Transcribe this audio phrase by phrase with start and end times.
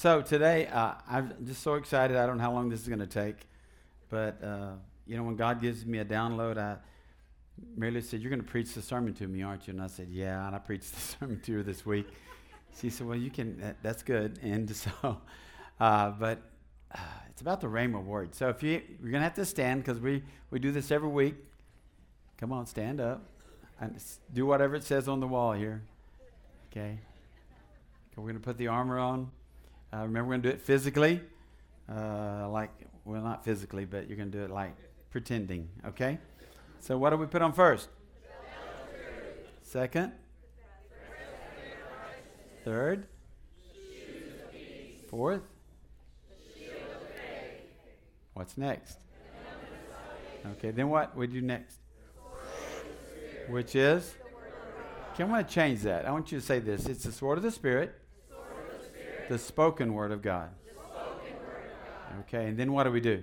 [0.00, 2.16] So today, uh, I'm just so excited.
[2.16, 3.36] I don't know how long this is going to take,
[4.08, 4.70] but uh,
[5.06, 6.78] you know, when God gives me a download, I
[7.76, 10.08] Mary said, "You're going to preach the sermon to me, aren't you?" And I said,
[10.08, 12.06] "Yeah." And I preached the sermon to her this week.
[12.80, 13.60] She said, "Well, you can.
[13.60, 15.18] That, that's good." And so,
[15.78, 16.38] uh, but
[16.94, 16.98] uh,
[17.28, 18.34] it's about the Rhema word.
[18.34, 21.10] So if you you're going to have to stand because we we do this every
[21.10, 21.34] week.
[22.38, 23.20] Come on, stand up
[23.78, 25.82] and do whatever it says on the wall here.
[26.72, 27.00] Okay.
[28.16, 29.30] We're going to put the armor on.
[29.92, 31.20] Uh, remember, we're going to do it physically.
[31.88, 32.70] Uh, like,
[33.04, 34.74] well, not physically, but you're going to do it like
[35.10, 36.18] pretending, okay?
[36.78, 37.88] So, what do we put on first?
[39.62, 40.12] Second?
[42.64, 43.06] Third?
[45.08, 45.42] Fourth?
[48.34, 48.98] What's next?
[50.52, 51.78] Okay, then what we do next?
[53.48, 54.14] Which is?
[55.12, 56.06] Okay, I want to change that.
[56.06, 56.86] I want you to say this.
[56.86, 57.99] It's the sword of the Spirit
[59.30, 60.50] the spoken word of God.
[62.22, 63.22] Okay, and then what do we do?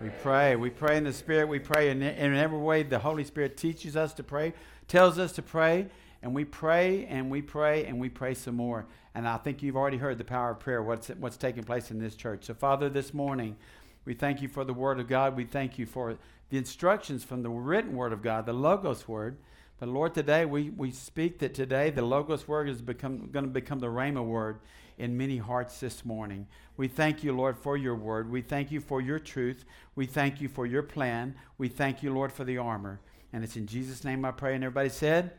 [0.00, 0.54] We pray.
[0.54, 1.48] We pray in the Spirit.
[1.48, 4.54] We pray in, in every way the Holy Spirit teaches us to pray,
[4.86, 5.88] tells us to pray,
[6.22, 8.86] and we pray and we pray and we pray some more.
[9.16, 11.98] And I think you've already heard the power of prayer, what's, what's taking place in
[11.98, 12.44] this church.
[12.44, 13.56] So, Father, this morning,
[14.04, 15.36] we thank you for the Word of God.
[15.36, 16.18] We thank you for
[16.50, 19.38] the instructions from the written Word of God, the Logos Word.
[19.80, 23.50] But Lord, today we, we speak that today the Logos Word is become, going to
[23.50, 24.58] become the Rhema Word
[24.98, 26.46] in many hearts this morning.
[26.76, 28.30] We thank you, Lord, for your word.
[28.30, 29.64] We thank you for your truth.
[29.94, 31.34] We thank you for your plan.
[31.56, 33.00] We thank you, Lord, for the armor.
[33.32, 34.54] And it's in Jesus' name I pray.
[34.54, 35.32] And everybody said,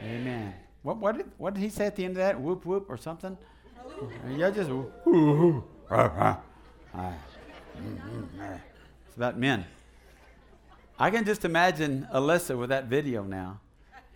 [0.00, 0.20] Amen.
[0.20, 0.54] Amen.
[0.82, 2.40] What, what, did, what did he say at the end of that?
[2.40, 3.36] Whoop, whoop, or something?
[4.36, 5.68] yeah, just whoop, whoop.
[5.90, 6.36] Uh, uh,
[6.94, 7.16] mm,
[7.82, 8.58] mm, uh.
[9.08, 9.66] It's about men.
[10.96, 13.58] I can just imagine Alyssa with that video now.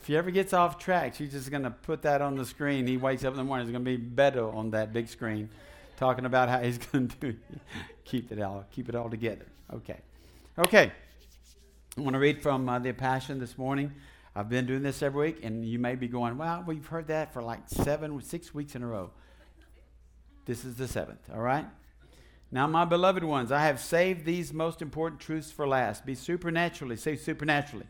[0.05, 2.86] If he ever gets off track, she's just going to put that on the screen.
[2.86, 5.48] He wakes up in the morning, there's going to be Beto on that big screen
[5.96, 7.34] talking about how he's going to do,
[8.05, 9.46] keep it all keep it all together.
[9.72, 9.96] Okay.
[10.58, 10.92] Okay.
[11.96, 13.92] I want to read from uh, the Passion this morning.
[14.36, 17.33] I've been doing this every week, and you may be going, well, we've heard that
[17.33, 19.11] for like seven, six weeks in a row.
[20.45, 21.64] This is the seventh, all right?
[22.52, 26.05] Now, my beloved ones, I have saved these most important truths for last.
[26.05, 27.86] Be supernaturally, say supernaturally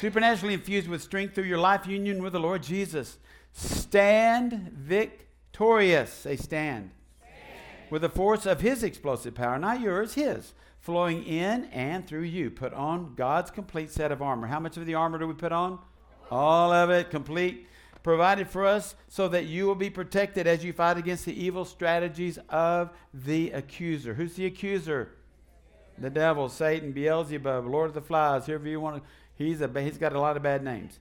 [0.00, 3.18] supernaturally infused with strength through your life union with the Lord Jesus.
[3.52, 6.10] Stand victorious.
[6.10, 6.90] Say, stand.
[7.18, 7.90] stand.
[7.90, 12.50] With the force of His explosive power, not yours, His, flowing in and through you.
[12.50, 14.46] Put on God's complete set of armor.
[14.46, 15.78] How much of the armor do we put on?
[16.30, 17.66] All of it, complete,
[18.02, 21.66] provided for us so that you will be protected as you fight against the evil
[21.66, 24.14] strategies of the accuser.
[24.14, 25.10] Who's the accuser?
[25.98, 29.02] The devil, Satan, Beelzebub, Lord of the Flies, whoever you want to
[29.46, 30.98] He's, a, he's got a lot of bad names.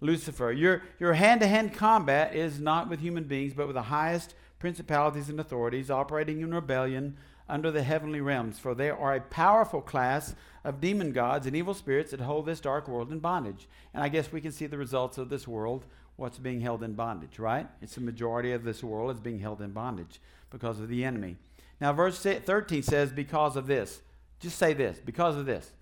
[0.00, 0.52] Lucifer.
[0.52, 5.40] Your, your hand-to-hand combat is not with human beings, but with the highest principalities and
[5.40, 7.16] authorities operating in rebellion
[7.48, 8.58] under the heavenly realms.
[8.58, 10.34] For they are a powerful class
[10.64, 13.68] of demon gods and evil spirits that hold this dark world in bondage.
[13.92, 16.94] And I guess we can see the results of this world, what's being held in
[16.94, 17.66] bondage, right?
[17.80, 20.20] It's the majority of this world is being held in bondage
[20.50, 21.36] because of the enemy.
[21.80, 24.02] Now, verse 13 says, because of this.
[24.38, 25.72] Just say this, because of this.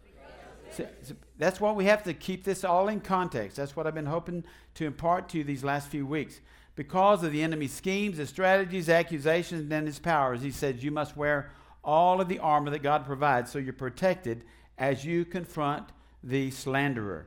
[1.39, 3.57] That's why we have to keep this all in context.
[3.57, 4.45] That's what I've been hoping
[4.75, 6.41] to impart to you these last few weeks.
[6.77, 11.17] Because of the enemy's schemes, his strategies, accusations, and his powers, he says you must
[11.17, 11.51] wear
[11.83, 14.45] all of the armor that God provides so you're protected
[14.79, 15.89] as you confront
[16.23, 17.27] the slanderer.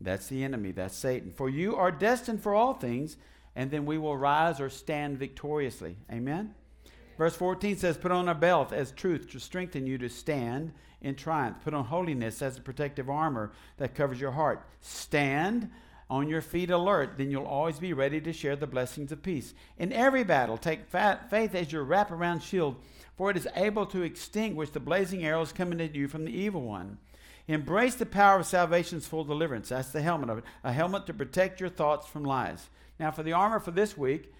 [0.00, 1.32] That's the enemy, that's Satan.
[1.32, 3.16] For you are destined for all things,
[3.54, 5.96] and then we will rise or stand victoriously.
[6.10, 6.54] Amen?
[7.22, 11.14] Verse 14 says, Put on a belt as truth to strengthen you to stand in
[11.14, 11.58] triumph.
[11.62, 14.66] Put on holiness as a protective armor that covers your heart.
[14.80, 15.70] Stand
[16.10, 19.54] on your feet alert, then you'll always be ready to share the blessings of peace.
[19.78, 22.74] In every battle, take faith as your wraparound shield,
[23.16, 26.62] for it is able to extinguish the blazing arrows coming at you from the evil
[26.62, 26.98] one.
[27.46, 29.68] Embrace the power of salvation's full deliverance.
[29.68, 30.44] That's the helmet of it.
[30.64, 32.68] A helmet to protect your thoughts from lies.
[32.98, 34.32] Now, for the armor for this week,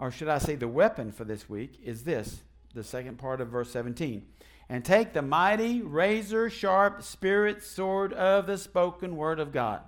[0.00, 2.40] or should I say the weapon for this week, is this,
[2.74, 4.26] the second part of verse 17.
[4.70, 9.82] And take the mighty, razor sharp, spirit sword of the spoken word of God.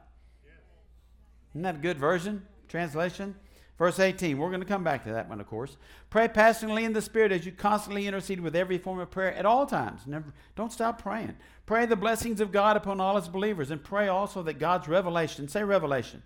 [1.52, 2.46] Isn't that a good version?
[2.68, 3.34] Translation?
[3.78, 5.76] Verse 18, we're going to come back to that one, of course.
[6.10, 9.46] Pray passionately in the Spirit as you constantly intercede with every form of prayer at
[9.46, 10.02] all times.
[10.06, 11.36] Never, don't stop praying.
[11.64, 15.48] Pray the blessings of God upon all his believers, and pray also that God's revelation,
[15.48, 16.22] say revelation,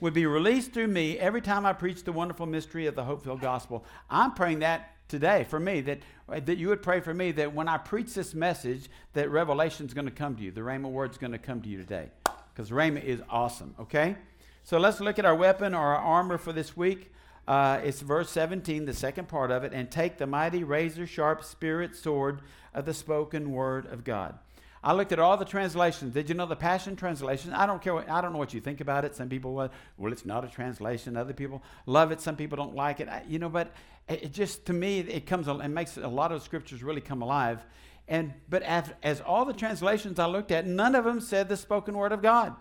[0.00, 3.40] would be released through me every time I preach the wonderful mystery of the hope-filled
[3.40, 3.84] gospel.
[4.10, 7.68] I'm praying that today for me that that you would pray for me that when
[7.68, 10.50] I preach this message that revelation is going to come to you.
[10.50, 12.10] The Rhema word is going to come to you today
[12.52, 13.74] because Rhema is awesome.
[13.80, 14.16] Okay,
[14.64, 17.12] so let's look at our weapon or our armor for this week.
[17.46, 21.42] Uh, it's verse 17, the second part of it, and take the mighty razor sharp
[21.42, 22.42] spirit sword
[22.74, 24.38] of the spoken word of God.
[24.82, 26.14] I looked at all the translations.
[26.14, 27.52] Did you know the Passion Translation?
[27.52, 27.94] I don't care.
[27.94, 29.16] What, I don't know what you think about it.
[29.16, 31.16] Some people, well, it's not a translation.
[31.16, 32.20] Other people love it.
[32.20, 33.08] Some people don't like it.
[33.08, 33.72] I, you know, but
[34.08, 35.48] it just to me, it comes.
[35.48, 37.64] It makes a lot of scriptures really come alive.
[38.06, 41.56] And but as, as all the translations I looked at, none of them said the
[41.56, 42.54] spoken word of God.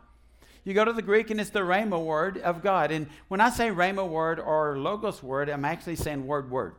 [0.63, 2.91] You go to the Greek and it's the rhema word of God.
[2.91, 6.75] And when I say rhema word or logos word, I'm actually saying word word.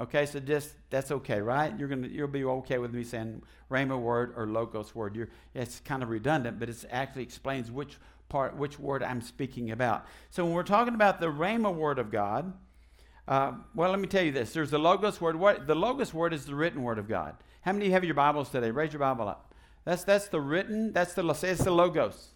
[0.00, 1.76] Okay, so just that's okay, right?
[1.78, 5.16] You're gonna you'll be okay with me saying rhema word or logos word.
[5.16, 7.96] You're, it's kind of redundant, but it actually explains which
[8.28, 10.06] part, which word I'm speaking about.
[10.30, 12.52] So when we're talking about the rhema word of God,
[13.26, 14.52] uh, well, let me tell you this.
[14.52, 15.36] There's the logos word.
[15.36, 17.36] What the logos word is the written word of God.
[17.62, 18.70] How many have your Bibles today?
[18.70, 19.54] Raise your Bible up.
[19.84, 20.92] That's that's the written.
[20.92, 22.28] That's the it's the logos.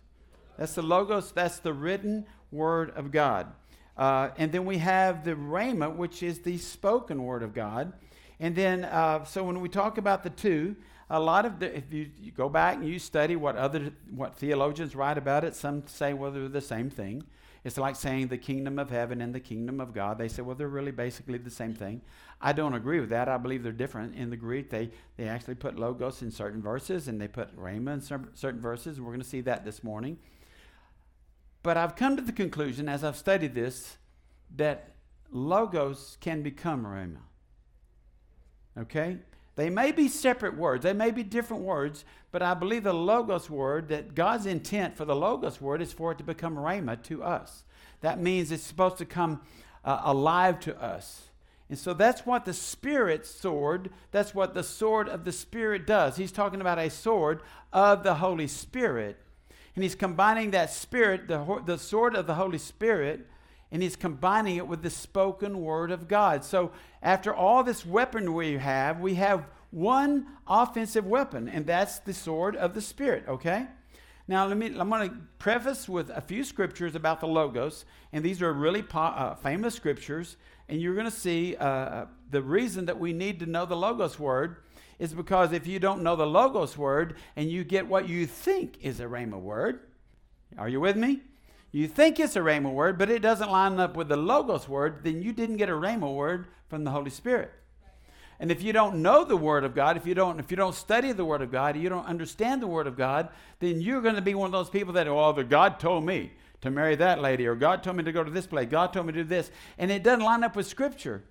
[0.58, 1.32] That's the logos.
[1.32, 3.53] That's the written word of God.
[3.97, 7.93] Uh, and then we have the rhema, which is the spoken word of God.
[8.41, 10.77] And then, uh, so when we talk about the two,
[11.11, 14.35] a lot of the, if you, you, go back and you study what other what
[14.35, 17.23] theologians write about it, some say well they're the same thing.
[17.65, 20.19] It's like saying the kingdom of heaven and the kingdom of God.
[20.19, 22.00] They say, well, they're really basically the same thing.
[22.41, 23.29] I don't agree with that.
[23.29, 24.17] I believe they're different.
[24.17, 27.94] In the Greek, they, they actually put logos in certain verses and they put rhema
[27.94, 28.00] in
[28.35, 28.97] certain verses.
[28.97, 30.19] And we're going to see that this morning.
[31.62, 33.97] But I've come to the conclusion as I've studied this
[34.56, 34.91] that
[35.31, 37.20] logos can become rhema.
[38.76, 39.19] Okay?
[39.55, 43.50] They may be separate words, they may be different words, but I believe the Logos
[43.50, 47.23] word, that God's intent for the Logos word is for it to become Rhema to
[47.23, 47.65] us.
[48.00, 49.43] That means it's supposed to come
[49.85, 51.29] uh, alive to us.
[51.69, 56.17] And so that's what the Spirit sword, that's what the sword of the Spirit does.
[56.17, 57.43] He's talking about a sword
[57.73, 59.19] of the Holy Spirit.
[59.75, 63.27] And he's combining that Spirit, the, the sword of the Holy Spirit,
[63.71, 66.45] and he's combining it with the spoken word of God.
[66.45, 66.73] So,
[67.03, 72.55] after all this weapon we have, we have one offensive weapon, and that's the sword
[72.55, 73.67] of the Spirit, okay?
[74.29, 78.23] Now, let me, I'm going to preface with a few scriptures about the Logos, and
[78.23, 80.37] these are really po- uh, famous scriptures,
[80.69, 84.19] and you're going to see uh, the reason that we need to know the Logos
[84.19, 84.57] word
[85.03, 88.79] is because if you don't know the Logos word and you get what you think
[88.81, 89.81] is a Rhema word,
[90.57, 91.23] are you with me?
[91.73, 95.03] you think it's a Rhema word, but it doesn't line up with the Logos word,
[95.03, 97.51] then you didn't get a Rhema word from the Holy Spirit.
[98.39, 100.75] And if you don't know the Word of God, if you don't, if you don't
[100.75, 103.29] study the Word of God, you don't understand the Word of God,
[103.59, 106.33] then you're going to be one of those people that, oh, the God told me
[106.61, 109.07] to marry that lady, or God told me to go to this place, God told
[109.07, 111.25] me to do this, and it doesn't line up with Scripture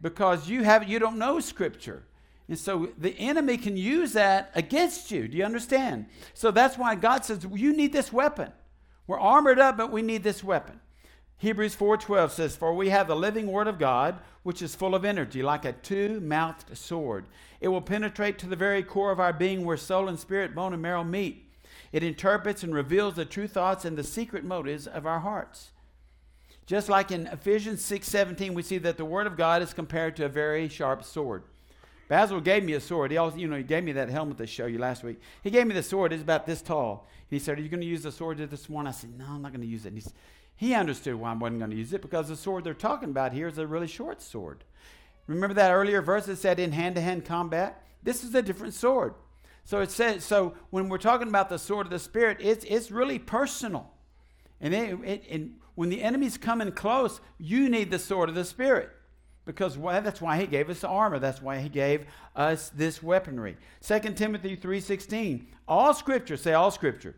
[0.00, 2.04] because you have you don't know Scripture.
[2.48, 5.26] And so the enemy can use that against you.
[5.26, 6.06] Do you understand?
[6.32, 8.52] So that's why God says you need this weapon.
[9.06, 10.80] We're armored up, but we need this weapon.
[11.38, 15.04] Hebrews 4:12 says, "For we have the living word of God, which is full of
[15.04, 17.26] energy, like a two-mouthed sword.
[17.60, 20.72] It will penetrate to the very core of our being where soul and spirit, bone
[20.72, 21.52] and marrow meet.
[21.92, 25.72] It interprets and reveals the true thoughts and the secret motives of our hearts."
[26.64, 30.24] Just like in Ephesians 6:17, we see that the word of God is compared to
[30.24, 31.42] a very sharp sword.
[32.08, 33.10] Basil gave me a sword.
[33.10, 35.20] He also, you know, he gave me that helmet to show you last week.
[35.42, 36.12] He gave me the sword.
[36.12, 37.06] It's about this tall.
[37.28, 38.88] He said, Are you going to use the sword this morning?
[38.88, 39.92] I said, No, I'm not going to use it.
[39.92, 40.12] And
[40.54, 43.32] he understood why I wasn't going to use it because the sword they're talking about
[43.32, 44.64] here is a really short sword.
[45.26, 47.82] Remember that earlier verse that said in hand to hand combat?
[48.02, 49.14] This is a different sword.
[49.64, 52.92] So it says, so when we're talking about the sword of the Spirit, it's, it's
[52.92, 53.90] really personal.
[54.60, 58.44] And, it, it, and when the enemy's coming close, you need the sword of the
[58.44, 58.90] Spirit
[59.46, 61.18] because that's why he gave us armor.
[61.18, 63.56] That's why he gave us this weaponry.
[63.80, 67.14] 2 timothy 3.16 all scripture say all scripture.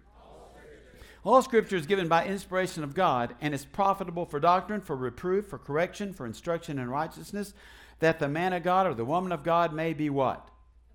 [1.24, 5.46] All scripture is given by inspiration of god and is profitable for doctrine for reproof
[5.46, 7.54] for correction for instruction in righteousness
[7.98, 10.48] that the man of god or the woman of god may be what?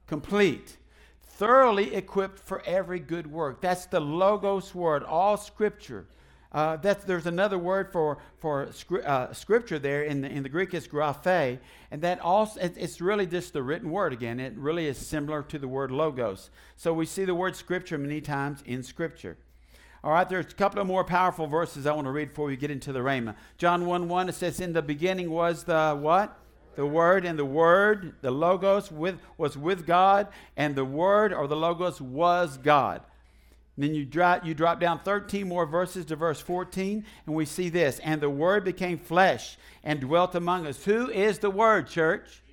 [0.08, 0.78] Complete.
[1.22, 3.60] Thoroughly equipped for every good work.
[3.60, 6.06] That's the logos word all scripture
[6.54, 8.70] uh, that's, there's another word for, for
[9.06, 13.02] uh, scripture there in the, in the Greek is graphe, and that also it, it's
[13.02, 14.40] really just the written word again.
[14.40, 16.52] It really is similar to the word logos.
[16.76, 19.38] So we see the word scripture many times in scripture.
[20.04, 22.58] All right, there's a couple of more powerful verses I want to read before we
[22.58, 23.36] get into the Rhema.
[23.58, 26.38] John 1 1, it says, In the beginning was the what?
[26.76, 31.48] The Word, and the Word, the Logos, with, was with God, and the Word or
[31.48, 33.02] the Logos was God.
[33.76, 37.46] And then you drop, you drop down 13 more verses to verse 14, and we
[37.46, 38.00] see this.
[38.00, 40.84] And the Word became flesh and dwelt among us.
[40.86, 42.44] Who is the Word, church?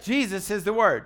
[0.00, 1.04] Jesus, Jesus is the Word.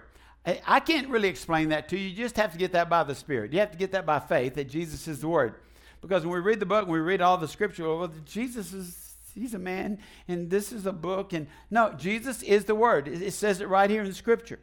[0.66, 2.08] I can't really explain that to you.
[2.08, 3.52] You just have to get that by the Spirit.
[3.52, 5.54] You have to get that by faith that Jesus is the Word.
[6.00, 9.16] Because when we read the book, when we read all the scripture, well, Jesus is
[9.34, 9.98] he's a man
[10.28, 11.32] and this is a book.
[11.32, 13.08] And no, Jesus is the Word.
[13.08, 14.60] It says it right here in the scripture.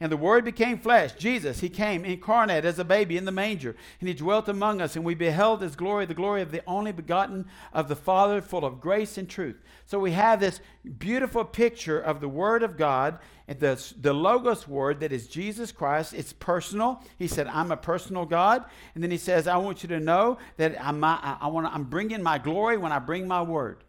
[0.00, 1.12] And the Word became flesh.
[1.14, 4.94] Jesus, He came incarnate as a baby in the manger, and He dwelt among us,
[4.94, 8.64] and we beheld His glory, the glory of the only begotten of the Father, full
[8.64, 9.56] of grace and truth.
[9.86, 10.60] So we have this
[10.98, 15.72] beautiful picture of the Word of God, and the, the Logos Word that is Jesus
[15.72, 16.14] Christ.
[16.14, 17.02] It's personal.
[17.18, 18.66] He said, I'm a personal God.
[18.94, 21.84] And then He says, I want you to know that I'm, I, I want I'm
[21.84, 23.82] bringing my glory when I bring my Word.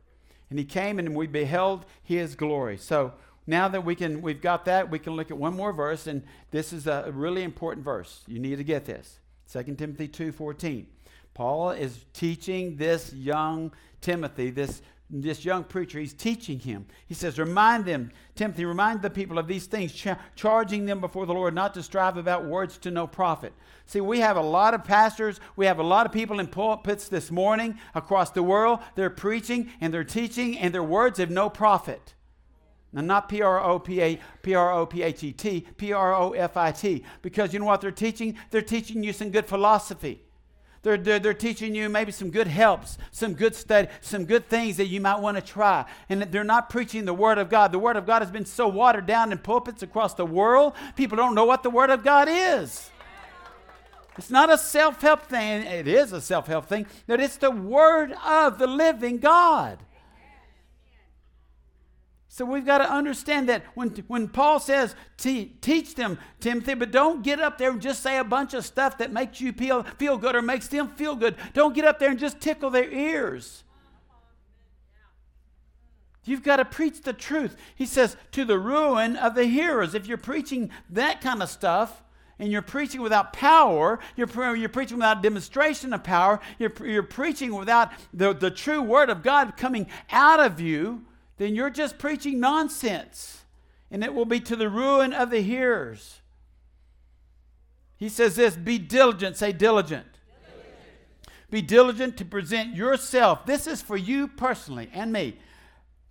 [0.49, 2.77] And He came, and we beheld His glory.
[2.77, 3.13] So,
[3.49, 6.23] now that we can we've got that we can look at one more verse and
[6.51, 8.21] this is a really important verse.
[8.27, 9.19] You need to get this.
[9.51, 10.85] 2 timothy 2.14
[11.33, 15.97] paul is teaching this young timothy this this young preacher.
[15.97, 16.85] He's teaching him.
[17.07, 21.25] He says remind them timothy remind the people of these things cha- charging them before
[21.25, 23.53] the lord not to strive about words to no profit.
[23.87, 25.39] See we have a lot of pastors.
[25.55, 28.81] We have a lot of people in pulpits this morning across the world.
[28.93, 32.13] They're preaching and they're teaching and their words have no profit
[32.91, 35.93] now, not P R O P A P R O P H E T, P
[35.93, 37.03] R O F I T.
[37.22, 38.36] Because you know what they're teaching?
[38.50, 40.24] They're teaching you some good philosophy.
[40.81, 44.77] They're, they're, they're, teaching you maybe some good helps, some good study, some good things
[44.77, 45.84] that you might want to try.
[46.08, 47.74] And they're not preaching the Word of God.
[47.74, 51.17] The Word of God has been so watered down in pulpits across the world, people
[51.17, 52.89] don't know what the Word of God is.
[54.17, 55.63] It's not a self help thing.
[55.63, 59.79] It is a self help thing, but it's the Word of the living God.
[62.39, 67.22] So we've got to understand that when, when Paul says, teach them, Timothy, but don't
[67.22, 70.17] get up there and just say a bunch of stuff that makes you feel, feel
[70.17, 71.36] good or makes them feel good.
[71.53, 73.65] Don't get up there and just tickle their ears.
[76.24, 77.58] You've got to preach the truth.
[77.75, 79.93] He says, to the ruin of the hearers.
[79.93, 82.03] If you're preaching that kind of stuff,
[82.39, 87.53] and you're preaching without power, you're, you're preaching without demonstration of power, you're, you're preaching
[87.53, 91.03] without the, the true word of God coming out of you,
[91.39, 93.43] then you're just preaching nonsense,
[93.89, 96.19] and it will be to the ruin of the hearers.
[97.96, 100.05] He says this be diligent, say diligent.
[100.05, 101.50] diligent.
[101.50, 103.46] Be diligent to present yourself.
[103.46, 105.38] This is for you personally and me.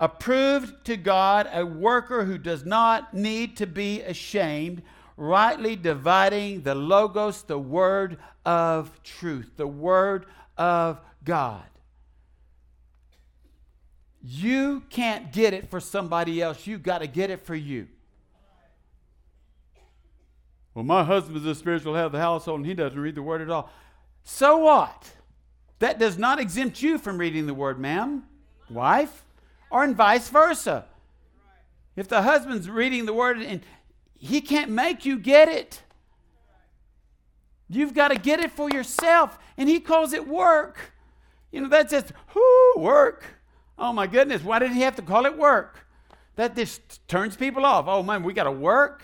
[0.01, 4.83] Approved to God, a worker who does not need to be ashamed,
[5.19, 8.17] rightly dividing the Logos, the word
[8.47, 10.25] of truth, the word
[10.57, 11.65] of God.
[14.23, 16.67] You can't get it for somebody else.
[16.67, 17.89] You got to get it for you.
[20.75, 23.41] Well, my husband's a spiritual head of the household and he doesn't read the word
[23.41, 23.71] at all.
[24.23, 25.11] So what?
[25.79, 28.25] That does not exempt you from reading the word, ma'am,
[28.69, 29.25] wife,
[29.71, 30.85] or and vice versa.
[31.97, 33.61] If the husband's reading the word and
[34.17, 35.83] he can't make you get it,
[37.69, 39.39] you've got to get it for yourself.
[39.57, 40.93] And he calls it work.
[41.51, 43.25] You know, that's just, whoo, work.
[43.79, 45.87] Oh my goodness, why did he have to call it work?
[46.37, 47.87] That just turns people off.
[47.89, 49.03] Oh man, we got to work.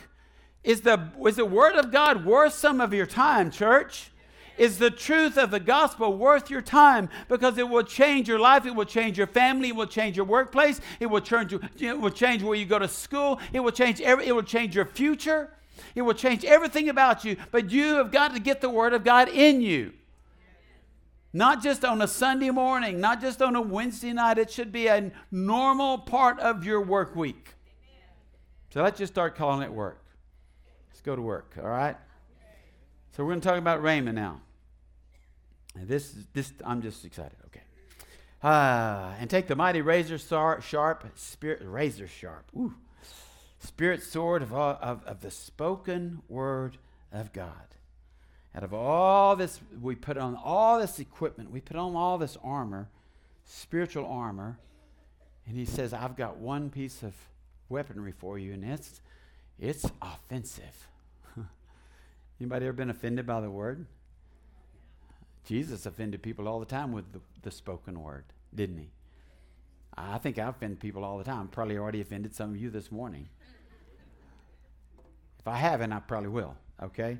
[0.65, 4.11] Is the, is the Word of God worth some of your time, church?
[4.57, 7.09] Is the truth of the gospel worth your time?
[7.29, 10.27] Because it will change your life, it will change your family, it will change your
[10.27, 14.01] workplace, it will change, it will change where you go to school, it will change
[14.01, 15.51] every, it will change your future,
[15.95, 17.37] it will change everything about you.
[17.51, 19.93] But you have got to get the Word of God in you.
[21.37, 24.39] Not just on a Sunday morning, not just on a Wednesday night.
[24.39, 27.57] It should be a normal part of your work week.
[28.71, 30.01] So let's just start calling it work.
[30.89, 31.97] Let's go to work, all right?
[33.11, 34.43] So we're going to talk about Rhema now.
[35.75, 37.37] And this, this, I'm just excited.
[37.47, 37.63] Okay.
[38.45, 42.75] Ah, and take the mighty razor sharp, spirit, razor sharp, ooh,
[43.59, 46.79] spirit sword of, of, of the spoken word
[47.13, 47.74] of God
[48.57, 52.37] out of all this, we put on all this equipment, we put on all this
[52.43, 52.89] armor,
[53.45, 54.59] spiritual armor,
[55.47, 57.15] and he says, I've got one piece of
[57.69, 59.01] weaponry for you, and it's
[59.59, 60.89] it's offensive.
[62.41, 63.87] Anybody ever been offended by the word?
[65.45, 68.89] Jesus offended people all the time with the, the spoken word, didn't he?
[69.97, 71.49] I think I offend people all the time.
[71.49, 73.29] Probably already offended some of you this morning.
[75.39, 76.57] If I haven't, I probably will.
[76.83, 77.19] Okay?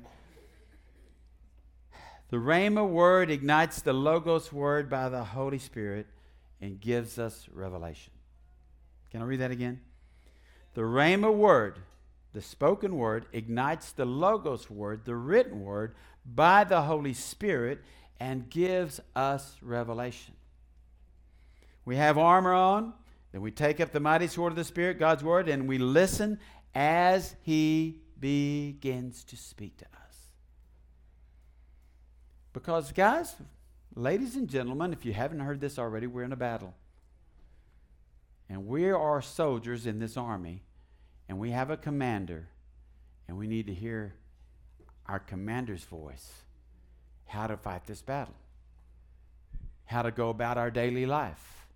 [2.29, 6.07] The Rhema word ignites the Logos word by the Holy Spirit
[6.59, 8.13] and gives us revelation.
[9.11, 9.81] Can I read that again?
[10.73, 11.79] The Rhema word,
[12.33, 17.81] the spoken word, ignites the Logos word, the written word, by the Holy Spirit
[18.19, 20.33] and gives us revelation.
[21.85, 22.93] We have armor on,
[23.31, 26.39] then we take up the mighty sword of the Spirit, God's word, and we listen
[26.73, 29.94] as He begins to speak to us.
[32.55, 33.35] Because, guys,
[33.95, 36.73] ladies and gentlemen, if you haven't heard this already, we're in a battle.
[38.47, 40.63] And we are soldiers in this army,
[41.27, 42.47] and we have a commander,
[43.27, 44.15] and we need to hear
[45.05, 46.31] our commander's voice
[47.25, 48.35] how to fight this battle,
[49.83, 51.67] how to go about our daily life.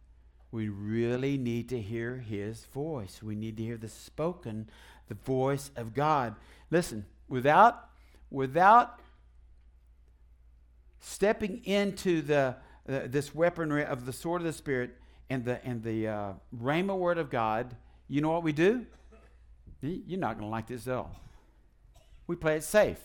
[0.50, 3.22] We really need to hear his voice.
[3.22, 4.70] We need to hear the spoken,
[5.10, 6.38] the voice of God.
[6.72, 7.90] Listen, without
[8.32, 9.02] without
[11.00, 12.56] stepping into the
[12.88, 14.98] uh, this weaponry of the sword of the spirit
[15.30, 17.76] and the and the uh, rhema word of God,
[18.08, 18.86] you know what we do?
[19.82, 21.16] You're not going to like this at all.
[22.28, 23.00] We play it safe.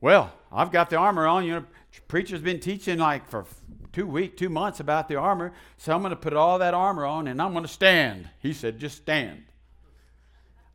[0.00, 1.44] Well, I've got the armor on.
[1.44, 1.64] You know,
[2.08, 3.44] preacher's been teaching like for
[3.92, 7.04] two weeks, two months about the armor, so I'm going to put all that armor
[7.04, 8.28] on and I'm going to stand.
[8.38, 9.44] He said, just stand.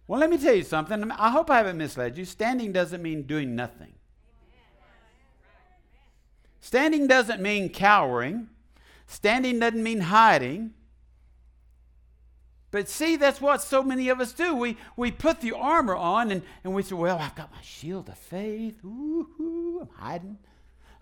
[0.08, 1.12] Well, let me tell you something.
[1.12, 2.26] I hope I haven't misled you.
[2.26, 3.94] Standing doesn't mean doing nothing.
[6.66, 8.50] Standing doesn't mean cowering.
[9.06, 10.74] Standing doesn't mean hiding.
[12.72, 14.56] But see, that's what so many of us do.
[14.56, 18.10] We, we put the armor on and, and we say, Well, I've got my shield
[18.10, 18.80] of faith.
[18.84, 20.40] I'm hiding.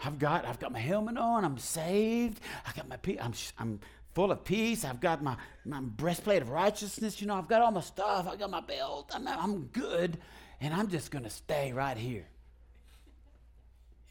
[0.04, 1.46] I've got, I've got my helmet on.
[1.46, 2.42] I'm saved.
[2.68, 3.80] I got my I'm, I'm
[4.14, 4.84] full of peace.
[4.84, 7.22] I've got my, my breastplate of righteousness.
[7.22, 8.28] You know, I've got all my stuff.
[8.30, 9.12] I've got my belt.
[9.16, 10.18] I'm, I'm good.
[10.60, 12.26] And I'm just going to stay right here.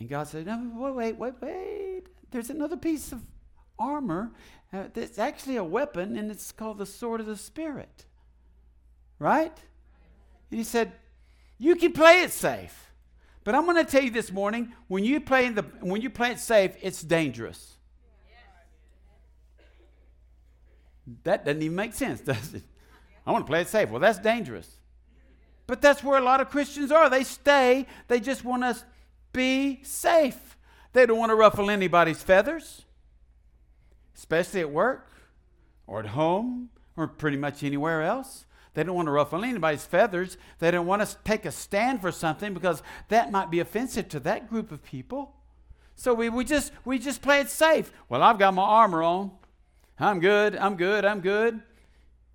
[0.03, 2.03] And God said, No, wait, wait, wait, wait.
[2.33, 3.23] There's another piece of
[3.79, 4.33] armor.
[4.73, 8.05] Uh, it's actually a weapon, and it's called the sword of the Spirit.
[9.21, 9.57] Right?
[10.51, 10.91] And he said,
[11.57, 12.91] You can play it safe.
[13.45, 16.11] But I'm going to tell you this morning when you play, in the, when you
[16.11, 17.75] play it safe, it's dangerous.
[21.23, 22.65] That doesn't even make sense, does it?
[23.25, 23.89] I want to play it safe.
[23.89, 24.69] Well, that's dangerous.
[25.69, 27.09] But that's where a lot of Christians are.
[27.09, 28.85] They stay, they just want to
[29.33, 30.57] be safe.
[30.93, 32.83] They don't want to ruffle anybody's feathers,
[34.17, 35.11] especially at work
[35.87, 38.45] or at home or pretty much anywhere else.
[38.75, 40.39] They don't want to ruffle anybody's feathers.
[40.59, 44.21] They don't want to take a stand for something because that might be offensive to
[44.21, 45.35] that group of people.
[45.95, 47.93] So we, we just we just play it safe.
[48.09, 49.31] Well, I've got my armor on.
[49.99, 50.57] I'm good.
[50.57, 51.05] I'm good.
[51.05, 51.61] I'm good.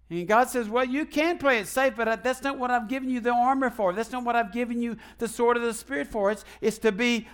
[0.10, 2.88] And God says, Well, you can play it safe, but uh, that's not what I've
[2.88, 3.94] given you the armor for.
[3.94, 6.32] That's not what I've given you the sword of the Spirit for.
[6.32, 7.28] It's, it's to be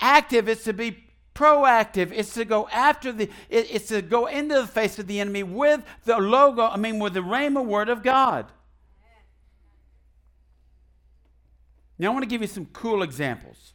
[0.00, 4.54] active, it's to be proactive, it's to go after the, it, it's to go into
[4.56, 8.02] the face of the enemy with the logo, I mean, with the Rhema word of
[8.02, 8.46] God.
[11.98, 13.72] Now, I want to give you some cool examples.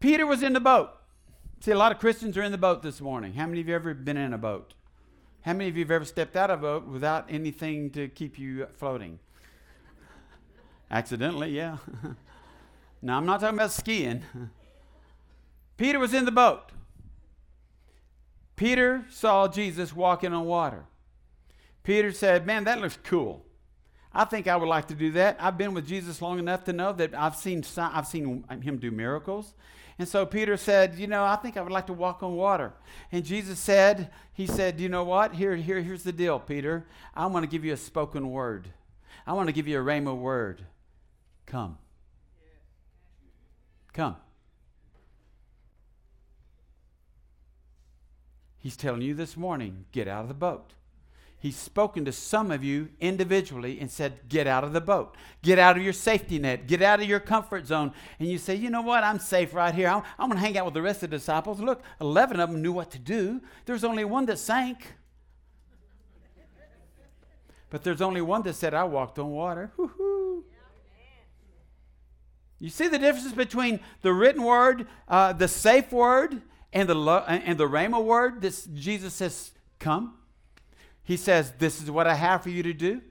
[0.00, 0.90] Peter was in the boat.
[1.60, 3.34] See, a lot of Christians are in the boat this morning.
[3.34, 4.74] How many of you ever been in a boat?
[5.42, 8.38] How many of you have ever stepped out of a boat without anything to keep
[8.38, 9.18] you floating?
[10.88, 11.78] Accidentally, yeah.
[13.02, 14.22] now, I'm not talking about skiing.
[15.76, 16.70] Peter was in the boat.
[18.54, 20.84] Peter saw Jesus walking on water.
[21.82, 23.44] Peter said, Man, that looks cool.
[24.12, 25.38] I think I would like to do that.
[25.40, 28.92] I've been with Jesus long enough to know that I've seen, I've seen him do
[28.92, 29.54] miracles.
[29.98, 32.72] And so Peter said, You know, I think I would like to walk on water.
[33.10, 35.34] And Jesus said, He said, You know what?
[35.34, 36.86] Here, here, here's the deal, Peter.
[37.14, 38.68] I want to give you a spoken word.
[39.26, 40.64] I want to give you a rhema word.
[41.46, 41.78] Come.
[43.92, 44.16] Come.
[48.58, 50.72] He's telling you this morning get out of the boat.
[51.42, 55.16] He's spoken to some of you individually and said, Get out of the boat.
[55.42, 56.68] Get out of your safety net.
[56.68, 57.92] Get out of your comfort zone.
[58.20, 59.02] And you say, You know what?
[59.02, 59.88] I'm safe right here.
[59.88, 61.58] I'm, I'm going to hang out with the rest of the disciples.
[61.58, 63.40] Look, 11 of them knew what to do.
[63.64, 64.86] There's only one that sank.
[67.70, 69.72] But there's only one that said, I walked on water.
[69.76, 70.44] Woo-hoo.
[72.60, 76.40] You see the difference between the written word, uh, the safe word,
[76.72, 79.50] and the, lo- and the rhema word that Jesus says,
[79.80, 80.18] Come?
[81.04, 83.02] He says, This is what I have for you to do.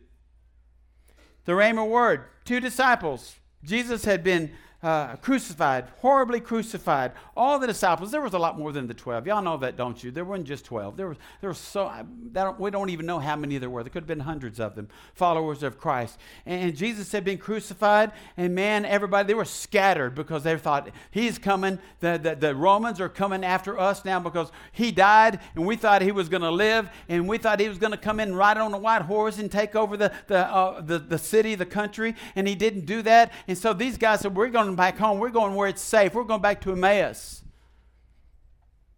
[1.46, 3.36] The Rhema word, two disciples.
[3.64, 4.52] Jesus had been
[4.84, 7.12] uh, crucified, horribly crucified.
[7.38, 9.28] All the disciples, there was a lot more than the 12.
[9.28, 10.10] Y'all know that, don't you?
[10.10, 10.98] There weren't just 12.
[10.98, 11.92] There was, there was so,
[12.32, 13.84] don't, we don't even know how many there were.
[13.84, 16.18] There could have been hundreds of them, followers of Christ.
[16.46, 21.38] And Jesus had been crucified, and man, everybody, they were scattered because they thought, he's
[21.38, 21.78] coming.
[22.00, 26.02] The, the, the Romans are coming after us now because he died, and we thought
[26.02, 28.58] he was going to live, and we thought he was going to come in ride
[28.58, 32.16] on a white horse and take over the, the, uh, the, the city, the country,
[32.36, 33.32] and he didn't do that.
[33.48, 35.20] And so these guys said, we're going going back home.
[35.20, 36.14] We're going where it's safe.
[36.14, 37.44] We're going back to Emmaus.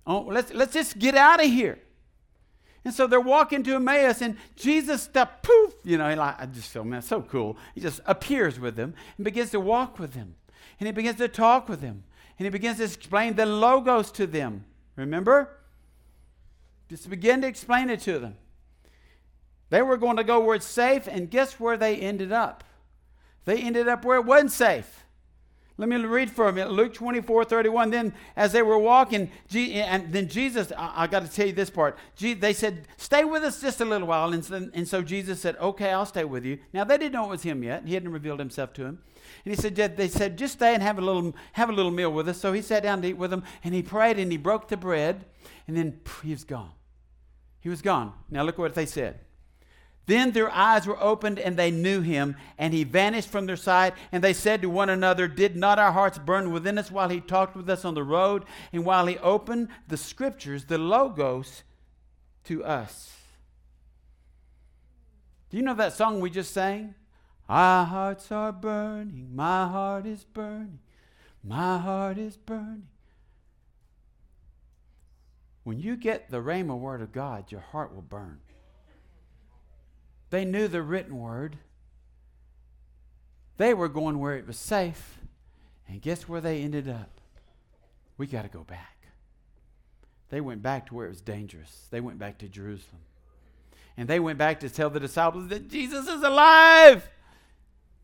[0.06, 1.80] Oh, let's, let's just get out of here.
[2.86, 6.70] And so they're walking to Emmaus, and Jesus, step poof, you know, like, I just
[6.70, 7.58] feel, man, so cool.
[7.74, 10.36] He just appears with them and begins to walk with them.
[10.80, 12.04] And he begins to talk with them.
[12.38, 14.66] And he begins to explain the logos to them.
[14.98, 15.58] Remember?
[16.90, 18.36] Just begin to explain it to them.
[19.70, 22.66] They were going to go where it's safe, and guess where they ended up?
[23.46, 25.03] They ended up where it wasn't safe.
[25.76, 26.72] Let me read for a minute.
[26.72, 27.90] Luke 24, 31.
[27.90, 31.72] Then, as they were walking, and then Jesus, I, I got to tell you this
[31.72, 31.98] part.
[32.20, 34.34] they said, Stay with us just a little while.
[34.34, 36.60] And, and so Jesus said, Okay, I'll stay with you.
[36.74, 37.88] Now, they didn't know it was him yet.
[37.88, 39.00] He hadn't revealed himself to him.
[39.46, 42.14] And he said, They said, Just stay and have a little, have a little meal
[42.14, 42.40] with us.
[42.40, 44.78] So he sat down to eat with them, and he prayed, and he broke the
[44.78, 45.26] bread,
[45.68, 46.72] and then he was gone.
[47.62, 48.14] He was gone.
[48.30, 49.22] Now, look what they said.
[50.06, 53.94] Then their eyes were opened and they knew him, and he vanished from their sight.
[54.12, 57.22] And they said to one another, Did not our hearts burn within us while he
[57.22, 61.64] talked with us on the road, and while he opened the scriptures, the Logos,
[62.46, 63.16] to us?
[65.50, 66.96] Do you know that song we just sang?
[67.48, 70.80] Our hearts are burning, my heart is burning,
[71.44, 72.88] my heart is burning.
[75.64, 78.40] When you get the Rhema word of God, your heart will burn.
[80.34, 81.58] They knew the written word.
[83.58, 85.20] They were going where it was safe.
[85.88, 87.22] And guess where they ended up?
[88.18, 88.98] We got to go back.
[90.30, 91.86] They went back to where it was dangerous.
[91.92, 93.04] They went back to Jerusalem.
[93.96, 97.08] And they went back to tell the disciples that Jesus is alive.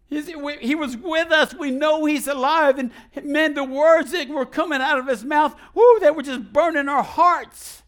[0.08, 1.56] He was with us.
[1.56, 2.78] We know he's alive.
[2.78, 2.92] And
[3.24, 6.90] man, the words that were coming out of his mouth, whoo, they were just burning
[6.90, 7.82] our hearts.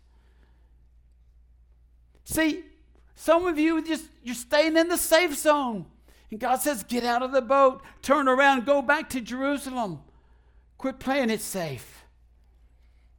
[2.23, 2.63] See,
[3.21, 5.85] some of you just you're staying in the safe zone.
[6.31, 9.99] And God says, get out of the boat, turn around, go back to Jerusalem.
[10.79, 12.03] Quit playing it safe.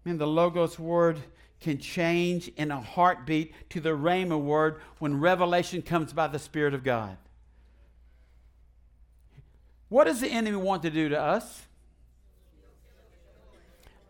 [0.04, 1.20] And the Logos word
[1.60, 6.74] can change in a heartbeat to the Rhema word when revelation comes by the Spirit
[6.74, 7.16] of God.
[9.88, 11.62] What does the enemy want to do to us?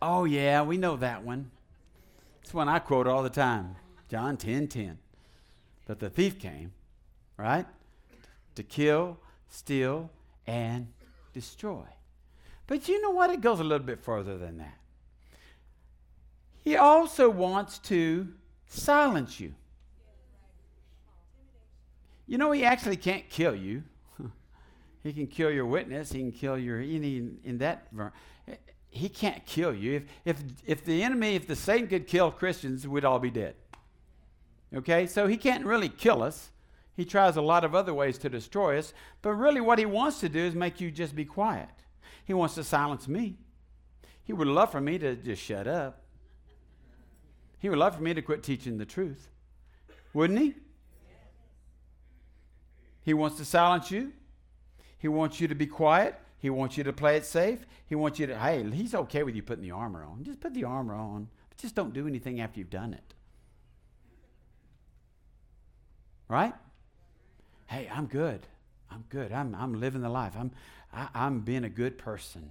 [0.01, 1.51] Oh, yeah, we know that one.
[2.41, 3.77] It's one I quote all the time
[4.09, 5.02] John 10 10
[5.87, 6.73] that the thief came,
[7.37, 7.67] right?
[8.55, 9.19] To kill,
[9.49, 10.11] steal,
[10.47, 10.89] and
[11.33, 11.85] destroy.
[12.67, 13.31] But you know what?
[13.31, 14.79] It goes a little bit further than that.
[16.65, 18.29] He also wants to
[18.67, 19.55] silence you.
[22.27, 23.83] You know, he actually can't kill you.
[25.03, 26.13] he can kill your witness.
[26.13, 27.89] He can kill your any in that.
[28.89, 29.97] He can't kill you.
[29.97, 33.57] If if if the enemy, if the Satan could kill Christians, we'd all be dead.
[34.75, 36.51] Okay, so he can't really kill us.
[36.95, 40.21] He tries a lot of other ways to destroy us, but really what he wants
[40.21, 41.69] to do is make you just be quiet.
[42.25, 43.39] He wants to silence me.
[44.25, 46.03] He would love for me to just shut up.
[47.59, 49.29] He would love for me to quit teaching the truth.
[50.13, 50.55] Wouldn't he?
[53.03, 54.13] He wants to silence you.
[54.99, 56.19] He wants you to be quiet.
[56.39, 57.67] He wants you to play it safe.
[57.87, 60.23] He wants you to, hey, he's okay with you putting the armor on.
[60.23, 61.29] Just put the armor on.
[61.49, 63.15] But just don't do anything after you've done it.
[66.29, 66.55] Right?
[67.67, 68.47] Hey, I'm good.
[68.91, 69.33] I'm good.
[69.33, 70.35] I'm, I'm living the life.
[70.39, 70.51] I'm,
[70.93, 72.51] I, am i am being a good person.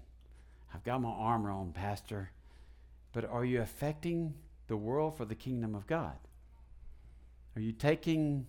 [0.74, 2.32] I've got my armor on, Pastor.
[3.14, 4.34] But are you affecting
[4.68, 6.16] the world for the kingdom of God?
[7.56, 8.48] Are you taking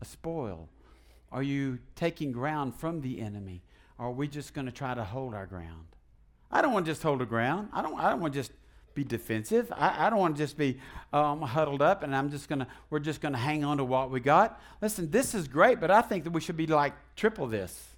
[0.00, 0.68] a spoil?
[1.32, 3.62] Are you taking ground from the enemy?
[3.98, 5.86] Or are we just going to try to hold our ground?
[6.50, 7.68] I don't want to just hold the ground.
[7.72, 8.52] I don't, I don't want to just
[8.94, 9.72] be defensive.
[9.76, 10.78] I, I don't want to just be
[11.12, 14.20] um, huddled up and I'm just gonna we're just gonna hang on to what we
[14.20, 14.60] got.
[14.80, 17.94] Listen, this is great, but I think that we should be like triple this.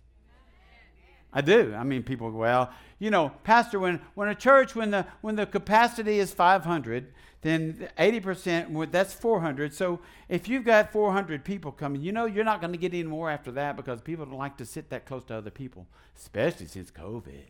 [1.33, 1.75] I do.
[1.75, 5.37] I mean, people go, well, you know, Pastor, when, when a church, when the when
[5.37, 9.75] the capacity is 500, then 80%, that's 400.
[9.75, 13.03] So if you've got 400 people coming, you know, you're not going to get any
[13.03, 16.67] more after that because people don't like to sit that close to other people, especially
[16.67, 17.45] since COVID.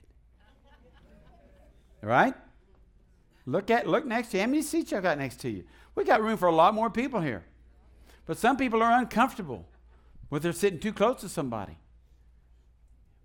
[2.02, 2.34] right?
[3.46, 4.42] Look at look next to you.
[4.42, 5.64] How many seats y'all got next to you?
[5.94, 7.44] We got room for a lot more people here.
[8.26, 9.66] But some people are uncomfortable
[10.28, 11.78] with they're sitting too close to somebody.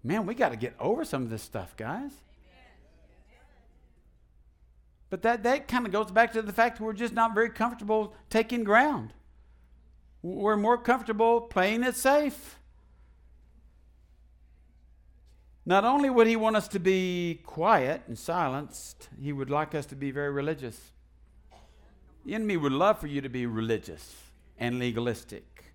[0.04, 2.12] Man, we got to get over some of this stuff, guys.
[5.10, 7.50] But that, that kind of goes back to the fact that we're just not very
[7.50, 9.14] comfortable taking ground.
[10.22, 12.58] We're more comfortable playing it safe.
[15.66, 19.86] Not only would he want us to be quiet and silenced, he would like us
[19.88, 20.92] to be very religious.
[22.26, 24.16] The enemy would love for you to be religious
[24.58, 25.74] and legalistic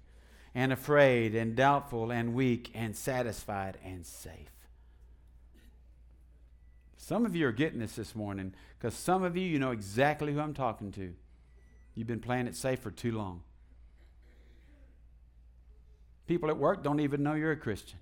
[0.54, 4.50] and afraid and doubtful and weak and satisfied and safe.
[6.96, 10.32] Some of you are getting this this morning because some of you, you know exactly
[10.32, 11.14] who I'm talking to.
[11.94, 13.42] You've been playing it safe for too long.
[16.26, 18.00] People at work don't even know you're a Christian.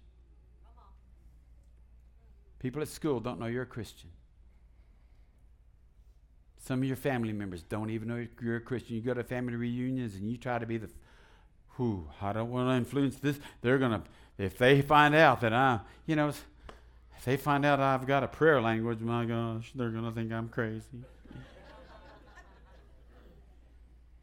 [2.65, 4.09] People at school don't know you're a Christian.
[6.57, 8.97] Some of your family members don't even know you're a Christian.
[8.97, 10.89] You go to family reunions and you try to be the,
[11.77, 13.39] who, I don't want to influence this.
[13.61, 14.03] They're going to,
[14.39, 16.43] if they find out that I'm, you know, if
[17.27, 20.49] they find out I've got a prayer language, my gosh, they're going to think I'm
[20.49, 21.05] crazy.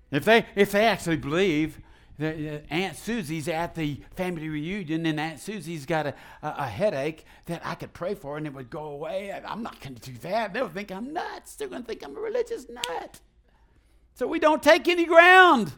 [0.10, 1.78] if they, if they actually believe
[2.22, 7.26] Uh, Aunt Susie's at the family reunion, and Aunt Susie's got a, a, a, headache
[7.46, 9.32] that I could pray for, and it would go away.
[9.32, 10.54] I'm not going to do that.
[10.54, 11.56] They'll think I'm nuts.
[11.56, 13.20] They're going to think I'm a religious nut.
[14.14, 15.74] So we don't take any ground.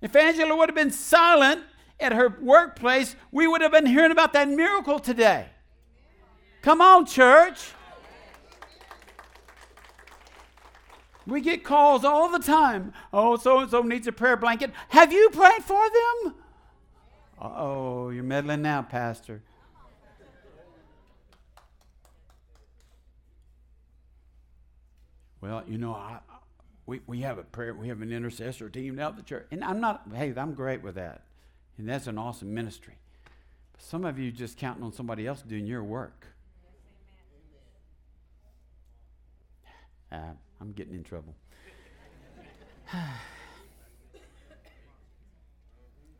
[0.00, 1.62] If Angela would have been silent
[2.00, 5.46] at her workplace, we would have been hearing about that miracle today.
[6.62, 7.72] Come on, church.
[11.26, 12.92] We get calls all the time.
[13.12, 14.72] Oh, so and so needs a prayer blanket.
[14.88, 16.34] Have you prayed for them?
[17.40, 19.42] oh, you're meddling now, Pastor.
[25.40, 26.20] Well, you know, I,
[26.86, 29.46] we, we have a prayer, we have an intercessor team out the church.
[29.50, 31.22] And I'm not, hey, I'm great with that.
[31.78, 32.94] And that's an awesome ministry.
[33.72, 36.26] But some of you just counting on somebody else doing your work.
[40.12, 41.34] Uh, I'm getting in trouble.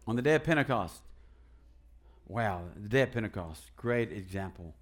[0.08, 1.00] On the day of Pentecost,
[2.26, 4.74] wow, the day of Pentecost, great example.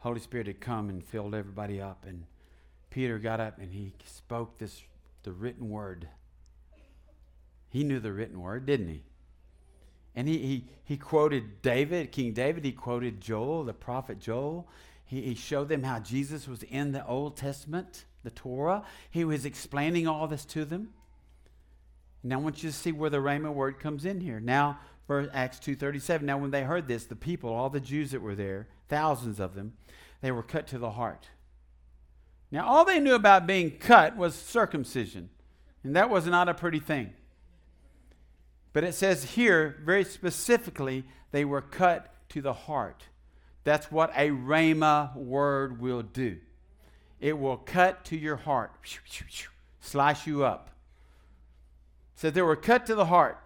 [0.00, 2.26] Holy Spirit had come and filled everybody up, and
[2.90, 4.82] Peter got up and he spoke this
[5.22, 6.06] the written word.
[7.70, 9.02] He knew the written word, didn't he?
[10.14, 14.68] And he, he, he quoted David, King David, he quoted Joel, the prophet Joel.
[15.06, 18.82] He, he showed them how Jesus was in the Old Testament the Torah.
[19.10, 20.92] He was explaining all this to them.
[22.22, 24.38] Now I want you to see where the Rhema word comes in here.
[24.38, 28.20] Now, verse Acts 2.37, now when they heard this, the people, all the Jews that
[28.20, 29.72] were there, thousands of them,
[30.20, 31.28] they were cut to the heart.
[32.50, 35.30] Now, all they knew about being cut was circumcision,
[35.82, 37.12] and that was not a pretty thing.
[38.72, 43.04] But it says here, very specifically, they were cut to the heart.
[43.64, 46.38] That's what a Rhema word will do.
[47.20, 48.72] It will cut to your heart,
[49.80, 50.70] slice you up.
[52.14, 53.38] Said they were cut to the heart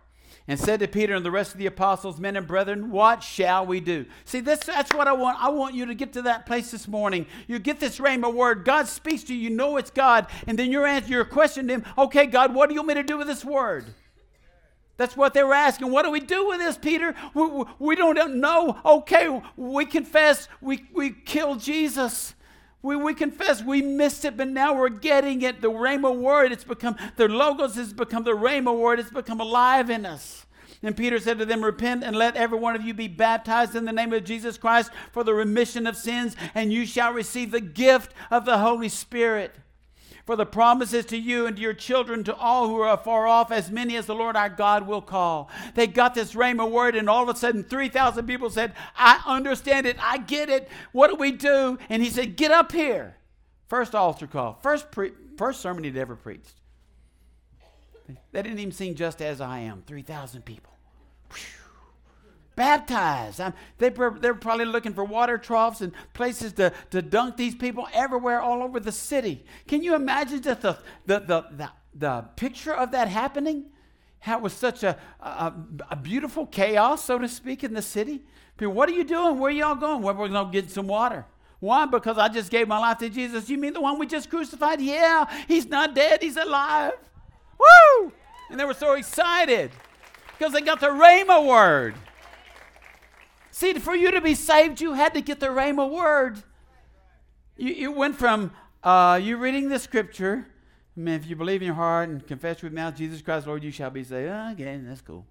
[0.48, 3.64] and said to Peter and the rest of the apostles, men and brethren, what shall
[3.64, 4.06] we do?
[4.24, 5.42] See, this, that's what I want.
[5.42, 7.26] I want you to get to that place this morning.
[7.46, 8.64] You get this rhema word.
[8.64, 9.50] God speaks to you.
[9.50, 10.26] You know it's God.
[10.46, 12.94] And then your answer, your question to him, okay, God, what do you want me
[12.94, 13.86] to do with this word?
[14.96, 15.90] That's what they were asking.
[15.90, 17.14] What do we do with this, Peter?
[17.34, 18.78] We, we don't know.
[18.84, 22.34] Okay, we confess we, we killed Jesus.
[22.82, 25.60] We, we confess we missed it, but now we're getting it.
[25.60, 28.98] The Rhema word, it's become, the Logos has become the Rhema word.
[28.98, 30.46] It's become alive in us.
[30.82, 33.84] And Peter said to them, Repent and let every one of you be baptized in
[33.84, 37.60] the name of Jesus Christ for the remission of sins, and you shall receive the
[37.60, 39.54] gift of the Holy Spirit.
[40.24, 43.50] For the promises to you and to your children, to all who are far off,
[43.50, 45.50] as many as the Lord our God will call.
[45.74, 49.86] They got this rhema word, and all of a sudden, 3,000 people said, I understand
[49.86, 49.96] it.
[50.00, 50.68] I get it.
[50.92, 51.78] What do we do?
[51.88, 53.16] And he said, Get up here.
[53.68, 54.58] First altar call.
[54.62, 56.54] First, pre- first sermon he'd ever preached.
[58.32, 59.82] They didn't even sing Just As I Am.
[59.86, 60.72] 3,000 people.
[61.30, 61.61] Whew
[62.56, 63.40] baptized.
[63.40, 67.54] Um, they were, they probably looking for water troughs and places to, to dunk these
[67.54, 69.44] people everywhere, all over the city.
[69.66, 73.66] Can you imagine the, the, the, the, the picture of that happening?
[74.20, 75.52] How it was such a, a,
[75.90, 78.22] a, beautiful chaos, so to speak, in the city.
[78.56, 79.38] People, what are you doing?
[79.38, 80.00] Where are y'all going?
[80.00, 81.26] Well, we're going to get some water.
[81.58, 81.86] Why?
[81.86, 83.48] Because I just gave my life to Jesus.
[83.48, 84.80] You mean the one we just crucified?
[84.80, 86.92] Yeah, he's not dead, he's alive.
[87.58, 88.12] Woo!
[88.50, 89.70] And they were so excited
[90.38, 91.94] because they got the Rhema word.
[93.52, 96.42] See, for you to be saved, you had to get the Rhema word.
[97.58, 98.50] You, you went from
[98.82, 100.46] uh, you reading the scripture.
[100.96, 103.62] I mean, if you believe in your heart and confess with mouth, Jesus Christ, Lord,
[103.62, 104.30] you shall be saved.
[104.32, 105.26] Oh, okay, that's cool.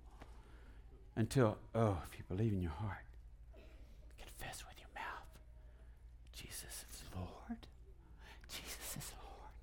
[1.16, 3.06] Until, oh, if you believe in your heart,
[4.20, 5.28] confess with your mouth,
[6.32, 7.58] Jesus is Lord.
[8.50, 9.54] Jesus is Lord.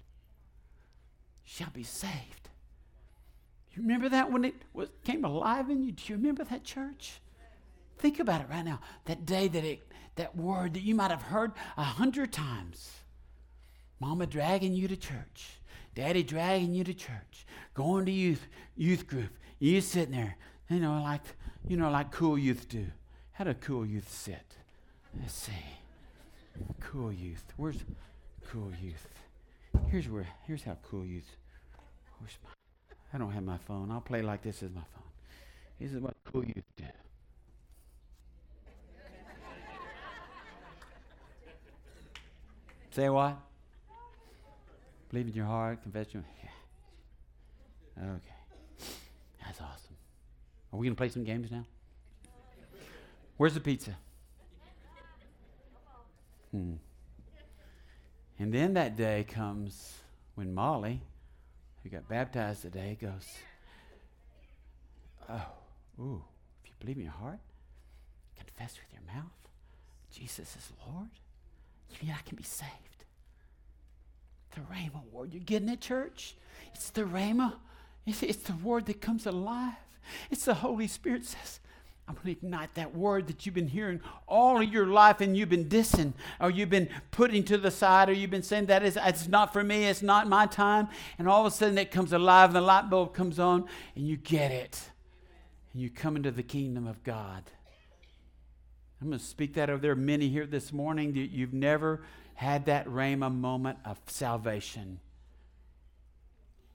[1.44, 2.48] Shall be saved.
[3.72, 5.92] You remember that when it was, came alive in you?
[5.92, 7.20] Do you remember that church?
[7.98, 8.80] Think about it right now.
[9.06, 12.90] That day that it, that word that you might have heard a hundred times.
[14.00, 15.58] Mama dragging you to church.
[15.94, 17.46] Daddy dragging you to church.
[17.74, 19.30] Going to youth youth group.
[19.58, 20.36] You sitting there,
[20.70, 21.22] you know, like
[21.66, 22.86] you know, like cool youth do.
[23.32, 24.56] How do cool youth sit?
[25.18, 25.52] Let's see.
[26.80, 27.44] Cool youth.
[27.56, 27.78] Where's
[28.48, 29.08] cool youth?
[29.88, 31.36] Here's where here's how cool youth.
[32.18, 32.50] Where's my
[33.12, 33.90] I don't have my phone.
[33.90, 35.02] I'll play like this is my phone.
[35.80, 36.84] This is what cool youth do.
[42.90, 43.36] Say what?
[45.10, 46.24] Believe in your heart, confess your.
[47.96, 48.04] Yeah.
[48.04, 48.86] Okay.
[49.44, 49.96] That's awesome.
[50.72, 51.64] Are we going to play some games now?
[53.36, 53.96] Where's the pizza?
[56.50, 56.74] Hmm.
[58.38, 59.94] And then that day comes
[60.34, 61.00] when Molly,
[61.82, 63.26] who got baptized today, goes,
[65.28, 65.42] Oh,
[66.00, 66.22] ooh,
[66.62, 67.38] if you believe in your heart,
[68.36, 69.32] confess with your mouth,
[70.12, 71.08] Jesus is Lord,
[71.90, 72.72] you mean I can be saved?
[74.54, 75.32] The Rhema word.
[75.32, 76.36] You're getting it, church?
[76.74, 77.54] It's the Rhema.
[78.06, 79.74] It's, it's the word that comes alive.
[80.30, 81.60] It's the Holy Spirit says,
[82.08, 85.36] I'm going to ignite that word that you've been hearing all of your life and
[85.36, 88.82] you've been dissing or you've been putting to the side or you've been saying that
[88.82, 90.88] is it's not for me, it's not my time.
[91.18, 94.08] And all of a sudden it comes alive and the light bulb comes on and
[94.08, 94.80] you get it.
[95.74, 97.42] And you come into the kingdom of God.
[99.00, 99.94] I'm going to speak that over there.
[99.94, 102.02] Many here this morning that you've never
[102.34, 105.00] had that Rhema moment of salvation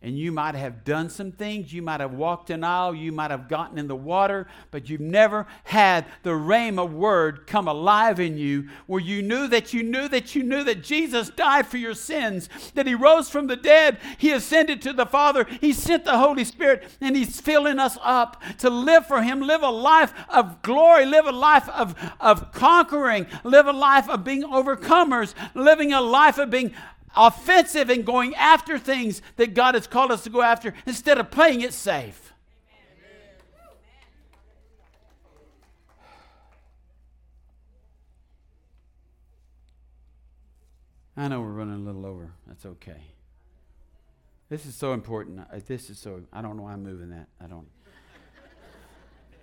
[0.03, 1.71] and you might have done some things.
[1.71, 2.93] You might have walked an aisle.
[2.93, 7.69] You might have gotten in the water, but you've never had the Rhema word come
[7.69, 11.67] alive in you where you knew that you knew that you knew that Jesus died
[11.67, 15.71] for your sins, that He rose from the dead, He ascended to the Father, He
[15.71, 19.69] sent the Holy Spirit, and He's filling us up to live for Him, live a
[19.69, 25.33] life of glory, live a life of, of conquering, live a life of being overcomers,
[25.55, 26.73] living a life of being
[27.15, 31.32] offensive and going after things that God has called us to go after instead of
[31.32, 32.34] playing it safe.
[41.15, 42.32] I know we're running a little over.
[42.47, 43.02] That's okay.
[44.49, 45.39] This is so important.
[45.39, 47.28] Uh, this is so, I don't know why I'm moving that.
[47.39, 47.67] I don't.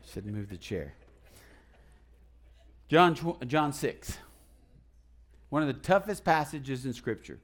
[0.13, 0.95] Should move the chair.
[2.89, 4.19] John, John 6.
[5.49, 7.39] One of the toughest passages in Scripture.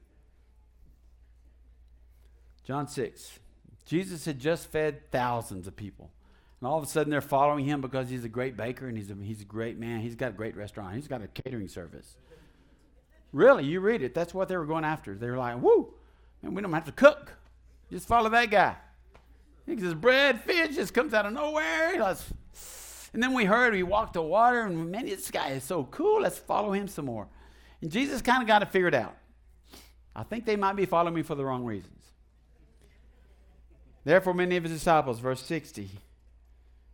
[2.66, 3.38] John 6.
[3.84, 6.10] Jesus had just fed thousands of people.
[6.60, 9.10] And all of a sudden they're following him because he's a great baker and he's
[9.10, 10.00] a, he's a great man.
[10.00, 10.96] He's got a great restaurant.
[10.96, 12.16] He's got a catering service.
[13.32, 14.14] Really, you read it.
[14.14, 15.14] That's what they were going after.
[15.14, 15.94] They were like, whoo,
[16.42, 17.32] and we don't have to cook.
[17.90, 18.74] Just follow that guy.
[19.66, 22.00] He says, bread, fish just comes out of nowhere.
[23.12, 26.22] And then we heard he walked the water, and man, this guy is so cool.
[26.22, 27.28] Let's follow him some more.
[27.82, 29.16] And Jesus kind of got it figured out.
[30.14, 31.95] I think they might be following me for the wrong reasons.
[34.06, 35.90] Therefore, many of his disciples, verse 60.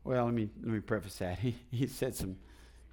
[0.02, 1.38] Well, let me, let me preface that.
[1.40, 2.36] He, he said some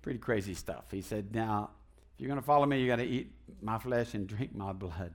[0.01, 0.83] pretty crazy stuff.
[0.91, 1.69] He said, Now,
[2.13, 4.73] if you're going to follow me, you got to eat my flesh and drink my
[4.73, 5.13] blood.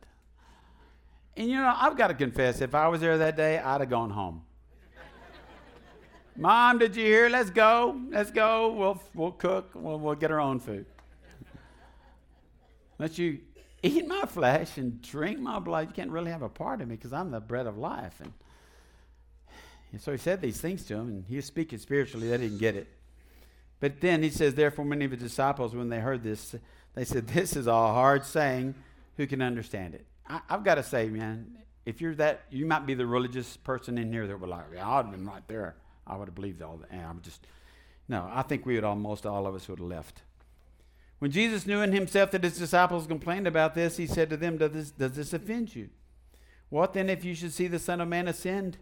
[1.37, 3.91] And you know, I've got to confess, if I was there that day, I'd have
[3.91, 4.41] gone home.
[6.37, 7.29] Mom, did you hear?
[7.29, 8.01] Let's go.
[8.09, 8.73] Let's go.
[8.73, 9.73] We'll, we'll cook.
[9.75, 10.87] We'll, we'll get our own food.
[12.99, 13.41] Let you
[13.83, 15.89] eat my flesh and drink my blood.
[15.89, 18.15] You can't really have a part of me because I'm the bread of life.
[18.23, 18.33] And
[19.95, 22.29] and so he said these things to him, and he was speaking spiritually.
[22.29, 22.89] They didn't get it.
[23.79, 26.57] But then he says, Therefore, many of the disciples, when they heard this,
[26.95, 28.75] they said, This is a hard saying.
[29.17, 30.05] Who can understand it?
[30.29, 33.97] I, have got to say, man, if you're that, you might be the religious person
[33.97, 35.77] in here that would like, yeah, I'd have been right there.
[36.05, 36.91] I would have believed all that.
[36.91, 37.47] And I'm just,
[38.09, 40.23] no, I think we would almost all of us would have left.
[41.21, 44.59] When Jesus knew in himself that his disciples complained about this, he said to them,
[44.59, 45.91] Does this, does this offend you?
[46.71, 48.79] What then if you should see the Son of Man ascend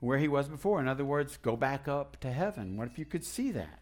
[0.00, 0.80] where he was before.
[0.80, 2.76] In other words, go back up to heaven.
[2.76, 3.80] What if you could see that?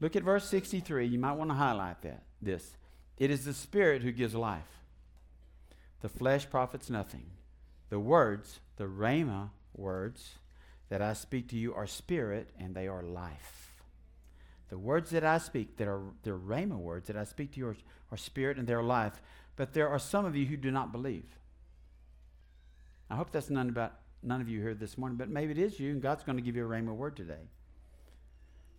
[0.00, 1.06] Look at verse 63.
[1.06, 2.22] You might want to highlight that.
[2.40, 2.76] This.
[3.16, 4.82] It is the Spirit who gives life.
[6.00, 7.30] The flesh profits nothing.
[7.88, 10.34] The words, the Rhema words
[10.90, 13.82] that I speak to you are spirit and they are life.
[14.68, 17.68] The words that I speak that are the Rhema words that I speak to you
[17.68, 17.76] are,
[18.10, 19.22] are spirit and they're life.
[19.56, 21.38] But there are some of you who do not believe.
[23.08, 23.92] I hope that's none about
[24.24, 26.42] none of you here this morning, but maybe it is you, and God's going to
[26.42, 27.48] give you a rhema word today.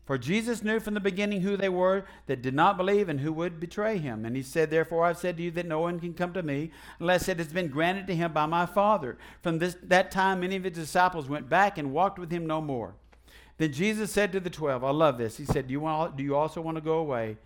[0.05, 3.33] For Jesus knew from the beginning who they were that did not believe and who
[3.33, 4.23] would betray him.
[4.23, 6.71] And he said, Therefore I've said to you that no one can come to me
[6.99, 9.17] unless it has been granted to him by my Father.
[9.41, 12.61] From this, that time, many of his disciples went back and walked with him no
[12.61, 12.93] more.
[13.57, 15.37] Then Jesus said to the twelve, I love this.
[15.37, 17.37] He said, Do you, want, do you also want to go away?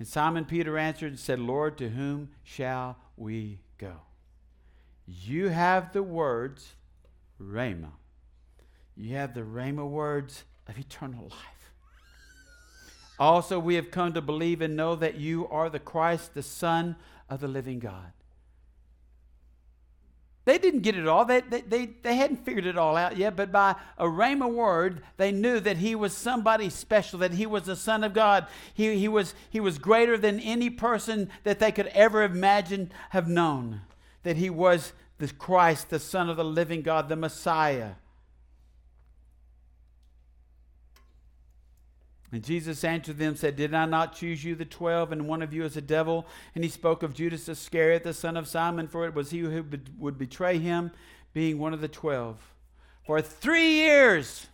[0.00, 3.92] And Simon Peter answered and said, Lord, to whom shall we go?
[5.06, 6.74] You have the words
[7.40, 7.92] Rhema.
[8.96, 11.72] You have the Rhema words of eternal life.
[13.18, 16.96] Also, we have come to believe and know that you are the Christ, the Son
[17.28, 18.12] of the living God.
[20.44, 21.26] They didn't get it all.
[21.26, 25.02] They, they, they, they hadn't figured it all out yet, but by a Rhema word,
[25.18, 28.46] they knew that he was somebody special, that he was the Son of God.
[28.72, 33.28] He, he, was, he was greater than any person that they could ever imagine have
[33.28, 33.82] known
[34.22, 37.92] that he was the Christ, the Son of the living God, the Messiah.
[42.30, 45.54] And Jesus answered them, said, Did I not choose you, the twelve, and one of
[45.54, 46.26] you is a devil?
[46.54, 49.64] And he spoke of Judas Iscariot, the son of Simon, for it was he who
[49.98, 50.90] would betray him,
[51.32, 52.38] being one of the twelve.
[53.06, 54.46] For three years,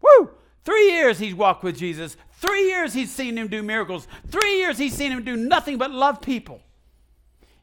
[0.00, 0.30] woo,
[0.64, 2.16] three years he's walked with Jesus.
[2.32, 4.08] Three years he's seen him do miracles.
[4.28, 6.62] Three years he's seen him do nothing but love people.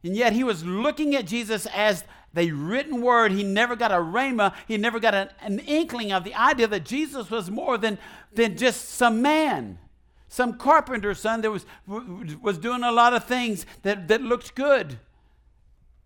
[0.04, 3.32] And yet he was looking at Jesus as the written word.
[3.32, 4.54] He never got a rhema.
[4.68, 7.98] He never got an, an inkling of the idea that Jesus was more than,
[8.34, 9.80] than just some man,
[10.28, 15.00] some carpenter's son that was, was doing a lot of things that, that looked good.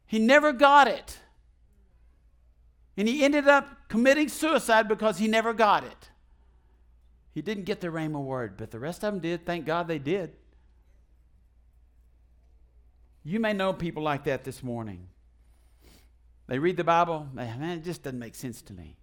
[0.05, 1.19] He never got it.
[2.97, 6.09] And he ended up committing suicide because he never got it.
[7.34, 9.45] He didn't get the rhema word, but the rest of them did.
[9.45, 10.34] Thank God they did.
[13.24, 15.07] You may know people like that this morning.
[16.48, 18.98] They read the Bible, man, it just doesn't make sense to me.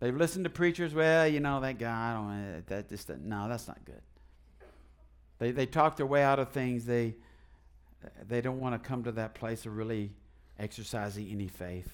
[0.00, 3.48] They've listened to preachers, well, you know, that guy, I don't eh, that just, no,
[3.48, 4.00] that's not good.
[5.38, 6.84] They, they talk their way out of things.
[6.84, 7.16] They,
[8.26, 10.12] they don't want to come to that place of really
[10.58, 11.90] exercising any faith.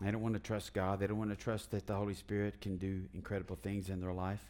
[0.00, 1.00] They don't want to trust God.
[1.00, 4.12] They don't want to trust that the Holy Spirit can do incredible things in their
[4.12, 4.42] life.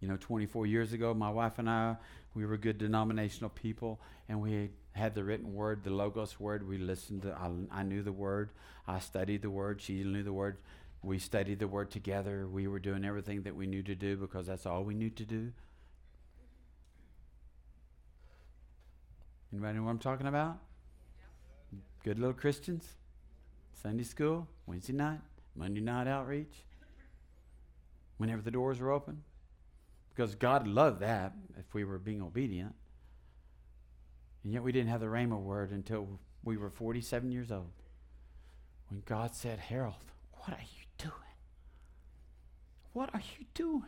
[0.00, 1.96] You know, 24 years ago, my wife and I,
[2.34, 6.66] we were good denominational people, and we had the written word, the Logos word.
[6.66, 8.50] We listened to, I, I knew the word.
[8.86, 9.80] I studied the word.
[9.80, 10.58] She knew the word.
[11.02, 12.46] We studied the word together.
[12.48, 15.24] We were doing everything that we knew to do because that's all we knew to
[15.24, 15.52] do.
[19.52, 20.58] Anybody know what I'm talking about?
[22.04, 22.84] Good little Christians.
[23.82, 25.20] Sunday school, Wednesday night,
[25.54, 26.64] Monday night outreach.
[28.16, 29.22] Whenever the doors were open,
[30.18, 32.74] because God loved that if we were being obedient.
[34.42, 37.70] And yet we didn't have the Rhema word until we were 47 years old.
[38.88, 39.94] When God said, Harold,
[40.32, 41.12] what are you doing?
[42.94, 43.84] What are you doing?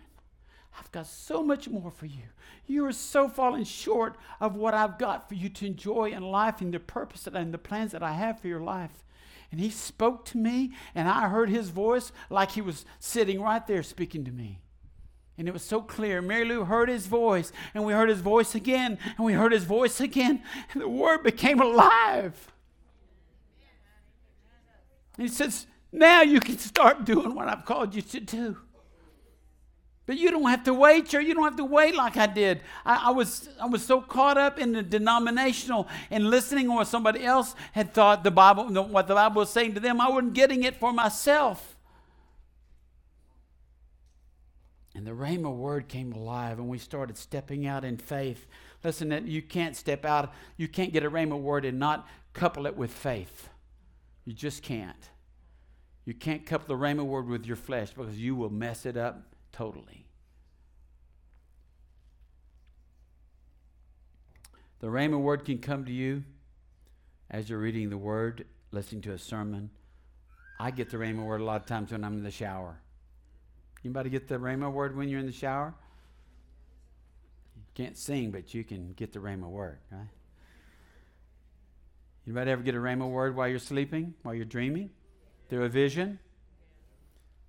[0.79, 2.29] I've got so much more for you.
[2.65, 6.61] You are so falling short of what I've got for you to enjoy in life
[6.61, 9.03] and the purpose and the plans that I have for your life.
[9.51, 13.67] And he spoke to me, and I heard his voice like he was sitting right
[13.67, 14.61] there speaking to me.
[15.41, 16.21] And it was so clear.
[16.21, 19.65] Mary Lou heard his voice, and we heard his voice again, and we heard his
[19.65, 20.43] voice again,
[20.75, 22.53] and the word became alive.
[25.17, 28.59] And he says, Now you can start doing what I've called you to do.
[30.05, 31.21] But you don't have to wait, sir.
[31.21, 32.61] You don't have to wait like I did.
[32.85, 36.87] I, I, was, I was so caught up in the denominational and listening to what
[36.87, 40.03] somebody else had thought the Bible, what the Bible was saying to them.
[40.03, 41.79] I wasn't getting it for myself.
[45.01, 48.47] And the Rhema word came alive, and we started stepping out in faith.
[48.85, 52.77] Listen, you can't step out, you can't get a Rhema word and not couple it
[52.77, 53.49] with faith.
[54.27, 55.09] You just can't.
[56.05, 59.23] You can't couple the Rhema word with your flesh because you will mess it up
[59.53, 60.05] totally.
[64.81, 66.25] The Rhema word can come to you
[67.31, 69.71] as you're reading the word, listening to a sermon.
[70.59, 72.83] I get the Rhema word a lot of times when I'm in the shower.
[73.85, 75.75] Anybody get the Rhema word when you're in the shower?
[77.57, 80.09] You can't sing, but you can get the Rhema word, right?
[82.27, 84.91] Anybody ever get a Rhema word while you're sleeping, while you're dreaming?
[85.49, 86.19] Through a vision?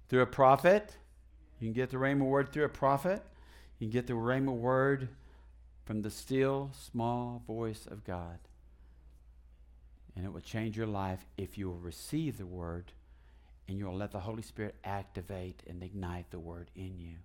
[0.09, 0.95] Through a prophet?
[1.59, 3.21] You can get the Rhema word through a prophet.
[3.79, 5.09] You can get the Rhema word
[5.83, 8.39] from the still, small voice of God.
[10.15, 12.93] And it will change your life if you will receive the word
[13.71, 17.15] and you'll let the Holy Spirit activate and ignite the word in you.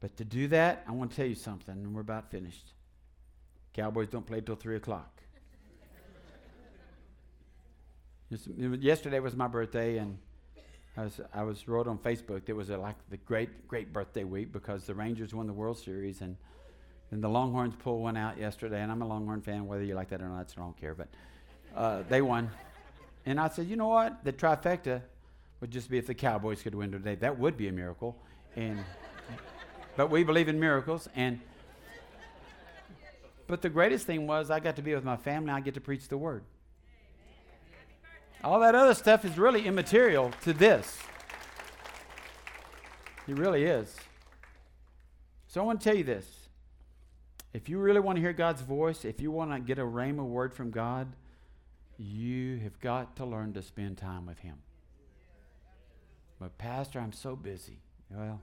[0.00, 2.72] But to do that, I want to tell you something, and we're about finished.
[3.72, 5.22] Cowboys don't play till 3 o'clock.
[8.50, 10.18] Yesterday was my birthday, and
[10.96, 14.24] I was, I was wrote on Facebook that was a, like the great, great birthday
[14.24, 16.36] week because the Rangers won the World Series, and,
[17.12, 18.82] and the Longhorns pulled one out yesterday.
[18.82, 20.96] And I'm a Longhorn fan, whether you like that or not, so I don't care.
[20.96, 21.08] But
[21.76, 22.50] uh, they won.
[23.26, 24.24] And I said, you know what?
[24.24, 25.02] The trifecta
[25.60, 27.14] would just be if the Cowboys could win today.
[27.16, 28.16] That would be a miracle.
[28.56, 28.82] And
[29.96, 31.08] but we believe in miracles.
[31.14, 31.40] And
[33.46, 35.50] but the greatest thing was I got to be with my family.
[35.50, 36.44] I get to preach the word.
[38.42, 40.98] All that other stuff is really immaterial to this.
[43.28, 43.94] It really is.
[45.46, 46.26] So I want to tell you this.
[47.52, 50.24] If you really want to hear God's voice, if you want to get a rhema
[50.24, 51.08] word from God,
[52.00, 54.56] you have got to learn to spend time with Him.
[56.40, 57.78] But, Pastor, I'm so busy.
[58.10, 58.40] Well,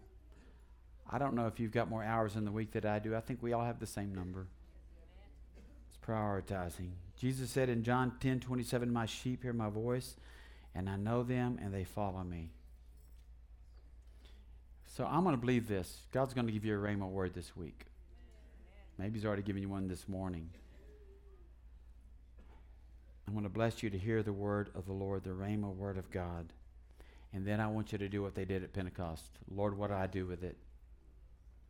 [1.10, 3.16] I don't know if you've got more hours in the week that I do.
[3.16, 4.46] I think we all have the same number.
[5.90, 6.92] It's prioritizing.
[7.16, 10.16] Jesus said in John 10 27, My sheep hear my voice,
[10.76, 12.52] and I know them, and they follow me.
[14.86, 16.02] So I'm going to believe this.
[16.12, 17.86] God's going to give you a rhema word this week.
[19.00, 20.52] Maybe He's already given you one this morning.
[23.28, 25.98] I'm going to bless you to hear the word of the Lord, the rhema word
[25.98, 26.54] of God.
[27.34, 29.38] And then I want you to do what they did at Pentecost.
[29.54, 30.56] Lord, what do I do with it?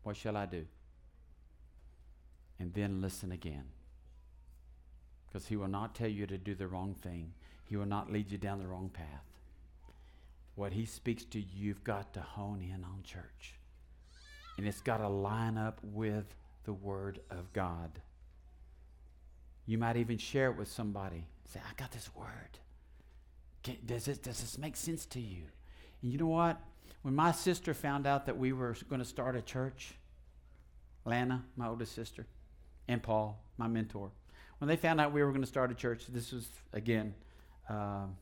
[0.04, 0.66] What shall I do?
[2.60, 3.66] And then listen again.
[5.28, 7.34] Because He will not tell you to do the wrong thing,
[7.66, 9.26] He will not lead you down the wrong path.
[10.56, 13.56] What He speaks to you, you've got to hone in on church.
[14.58, 16.26] And it's got to line up with
[16.66, 17.92] the Word of God.
[19.66, 21.26] You might even share it with somebody.
[21.48, 22.60] Say, I got this word.
[23.86, 25.44] does, it, does this make sense to you?
[26.02, 26.60] And you know what?
[27.02, 29.94] When my sister found out that we were going to start a church,
[31.06, 32.26] Lana, my oldest sister,
[32.88, 34.12] and Paul, my mentor,
[34.60, 37.14] when they found out we were going to start a church, this was again,
[37.70, 38.18] um,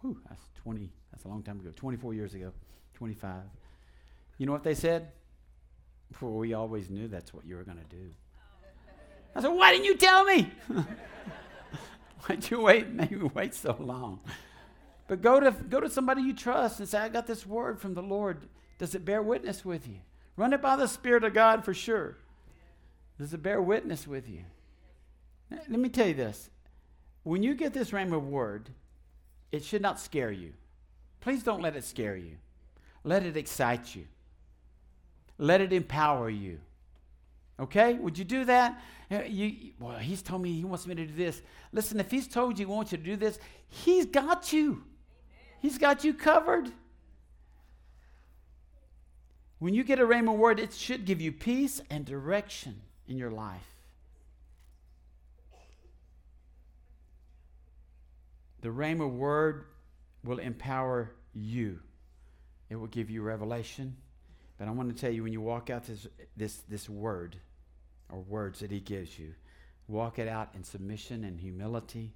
[0.00, 2.52] whew, that's 20, that's a long time ago, 24 years ago,
[2.94, 3.34] 25.
[4.38, 5.08] You know what they said?
[6.20, 8.10] Well, we always knew that's what you were going to do.
[9.34, 10.50] I said, why didn't you tell me?
[12.26, 12.88] Why'd you wait?
[12.92, 14.20] Maybe wait so long.
[15.08, 17.94] But go to, go to somebody you trust and say, I got this word from
[17.94, 18.46] the Lord.
[18.78, 19.98] Does it bear witness with you?
[20.36, 22.18] Run it by the Spirit of God for sure.
[23.18, 24.44] Does it bear witness with you?
[25.50, 26.50] Let me tell you this.
[27.22, 28.70] When you get this rhema word,
[29.52, 30.52] it should not scare you.
[31.20, 32.36] Please don't let it scare you.
[33.04, 34.04] Let it excite you.
[35.38, 36.58] Let it empower you.
[37.58, 37.94] Okay?
[37.94, 38.80] Would you do that?
[39.28, 41.42] You, well, he's told me he wants me to do this.
[41.72, 43.38] Listen, if he's told you he wants you to do this,
[43.68, 44.84] he's got you.
[45.60, 46.70] He's got you covered.
[49.58, 53.30] When you get a rhema word, it should give you peace and direction in your
[53.30, 53.66] life.
[58.60, 59.64] The rhema word
[60.24, 61.78] will empower you.
[62.68, 63.96] It will give you revelation.
[64.58, 67.36] But I want to tell you when you walk out this, this, this word
[68.10, 69.34] or words that he gives you,
[69.88, 72.12] walk it out in submission and humility.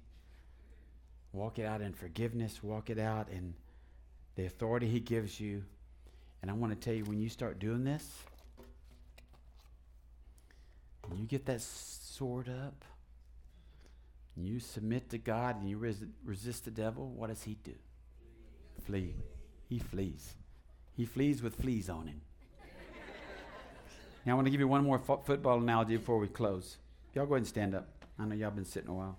[1.33, 2.61] Walk it out in forgiveness.
[2.61, 3.53] Walk it out in
[4.35, 5.63] the authority He gives you.
[6.41, 8.05] And I want to tell you when you start doing this,
[11.09, 12.83] and you get that sword up,
[14.35, 17.75] you submit to God and you res- resist the devil, what does he do?
[18.85, 19.15] Flee.
[19.67, 20.35] He flees.
[20.95, 22.21] He flees with fleas on him.
[24.25, 26.77] Now, I want to give you one more fo- football analogy before we close.
[27.13, 27.87] Y'all go ahead and stand up.
[28.19, 29.17] I know y'all been sitting a while.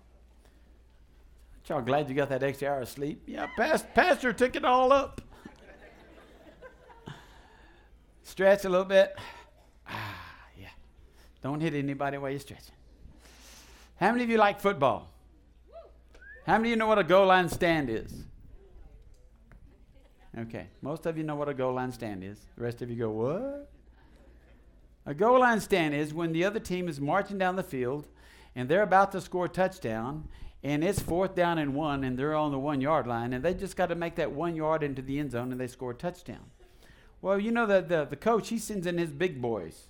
[1.67, 3.23] Y'all glad you got that extra hour of sleep?
[3.25, 5.21] Yeah, past, Pastor took it all up.
[8.23, 9.15] Stretch a little bit.
[9.87, 10.17] Ah,
[10.59, 10.67] yeah.
[11.41, 12.75] Don't hit anybody while you're stretching.
[13.97, 15.09] How many of you like football?
[16.45, 18.23] How many of you know what a goal line stand is?
[20.37, 22.39] Okay, most of you know what a goal line stand is.
[22.57, 23.72] The rest of you go, what?
[25.05, 28.07] A goal line stand is when the other team is marching down the field
[28.55, 30.27] and they're about to score a touchdown
[30.63, 33.53] and it's fourth down and one, and they're on the one yard line, and they
[33.53, 35.95] just got to make that one yard into the end zone, and they score a
[35.95, 36.39] touchdown.
[37.21, 39.87] Well, you know that the, the coach he sends in his big boys.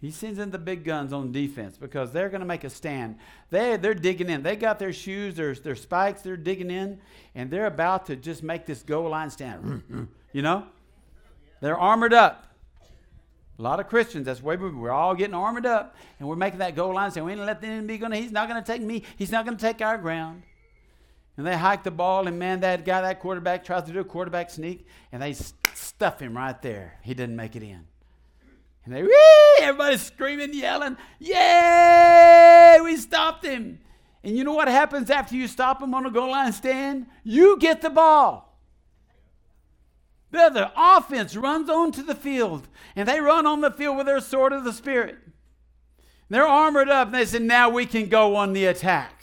[0.00, 3.16] He sends in the big guns on defense because they're going to make a stand.
[3.50, 4.42] They, they're digging in.
[4.42, 6.98] They got their shoes, their, their spikes, they're digging in,
[7.34, 10.08] and they're about to just make this goal line stand.
[10.32, 10.66] you know?
[11.60, 12.46] They're armored up.
[13.60, 16.74] A lot of Christians, that's why we're all getting armored up and we're making that
[16.74, 18.10] goal line saying, we ain't let the enemy go.
[18.10, 19.02] He's not to take me.
[19.18, 20.44] He's not to take our ground.
[21.36, 24.04] And they hike the ball, and man, that guy, that quarterback, tries to do a
[24.04, 25.34] quarterback sneak, and they
[25.74, 26.98] stuff him right there.
[27.02, 27.86] He didn't make it in.
[28.86, 29.58] And they, Wee!
[29.60, 32.78] everybody's screaming, yelling, Yay!
[32.82, 33.78] We stopped him.
[34.24, 37.06] And you know what happens after you stop him on a goal line stand?
[37.24, 38.49] You get the ball.
[40.30, 44.52] The offense runs onto the field, and they run on the field with their sword
[44.52, 45.18] of the Spirit.
[46.28, 49.19] They're armored up, and they say, Now we can go on the attack.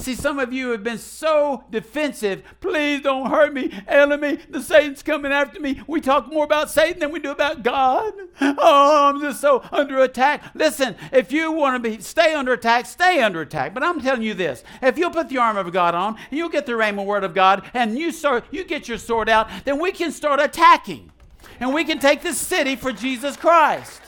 [0.00, 2.44] See, some of you have been so defensive.
[2.60, 3.82] Please don't hurt me.
[3.88, 5.82] Enemy, the Satan's coming after me.
[5.88, 8.14] We talk more about Satan than we do about God.
[8.40, 10.44] Oh, I'm just so under attack.
[10.54, 13.74] Listen, if you want to be stay under attack, stay under attack.
[13.74, 16.48] But I'm telling you this: if you'll put the armor of God on, and you'll
[16.48, 19.80] get the rhema word of God, and you start, you get your sword out, then
[19.80, 21.10] we can start attacking,
[21.58, 24.00] and we can take this city for Jesus Christ.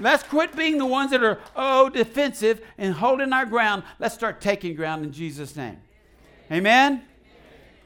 [0.00, 3.84] Let's quit being the ones that are, oh, defensive and holding our ground.
[3.98, 5.78] Let's start taking ground in Jesus' name.
[6.50, 6.92] Amen?
[6.92, 7.02] Amen.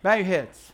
[0.03, 0.73] Bow your heads.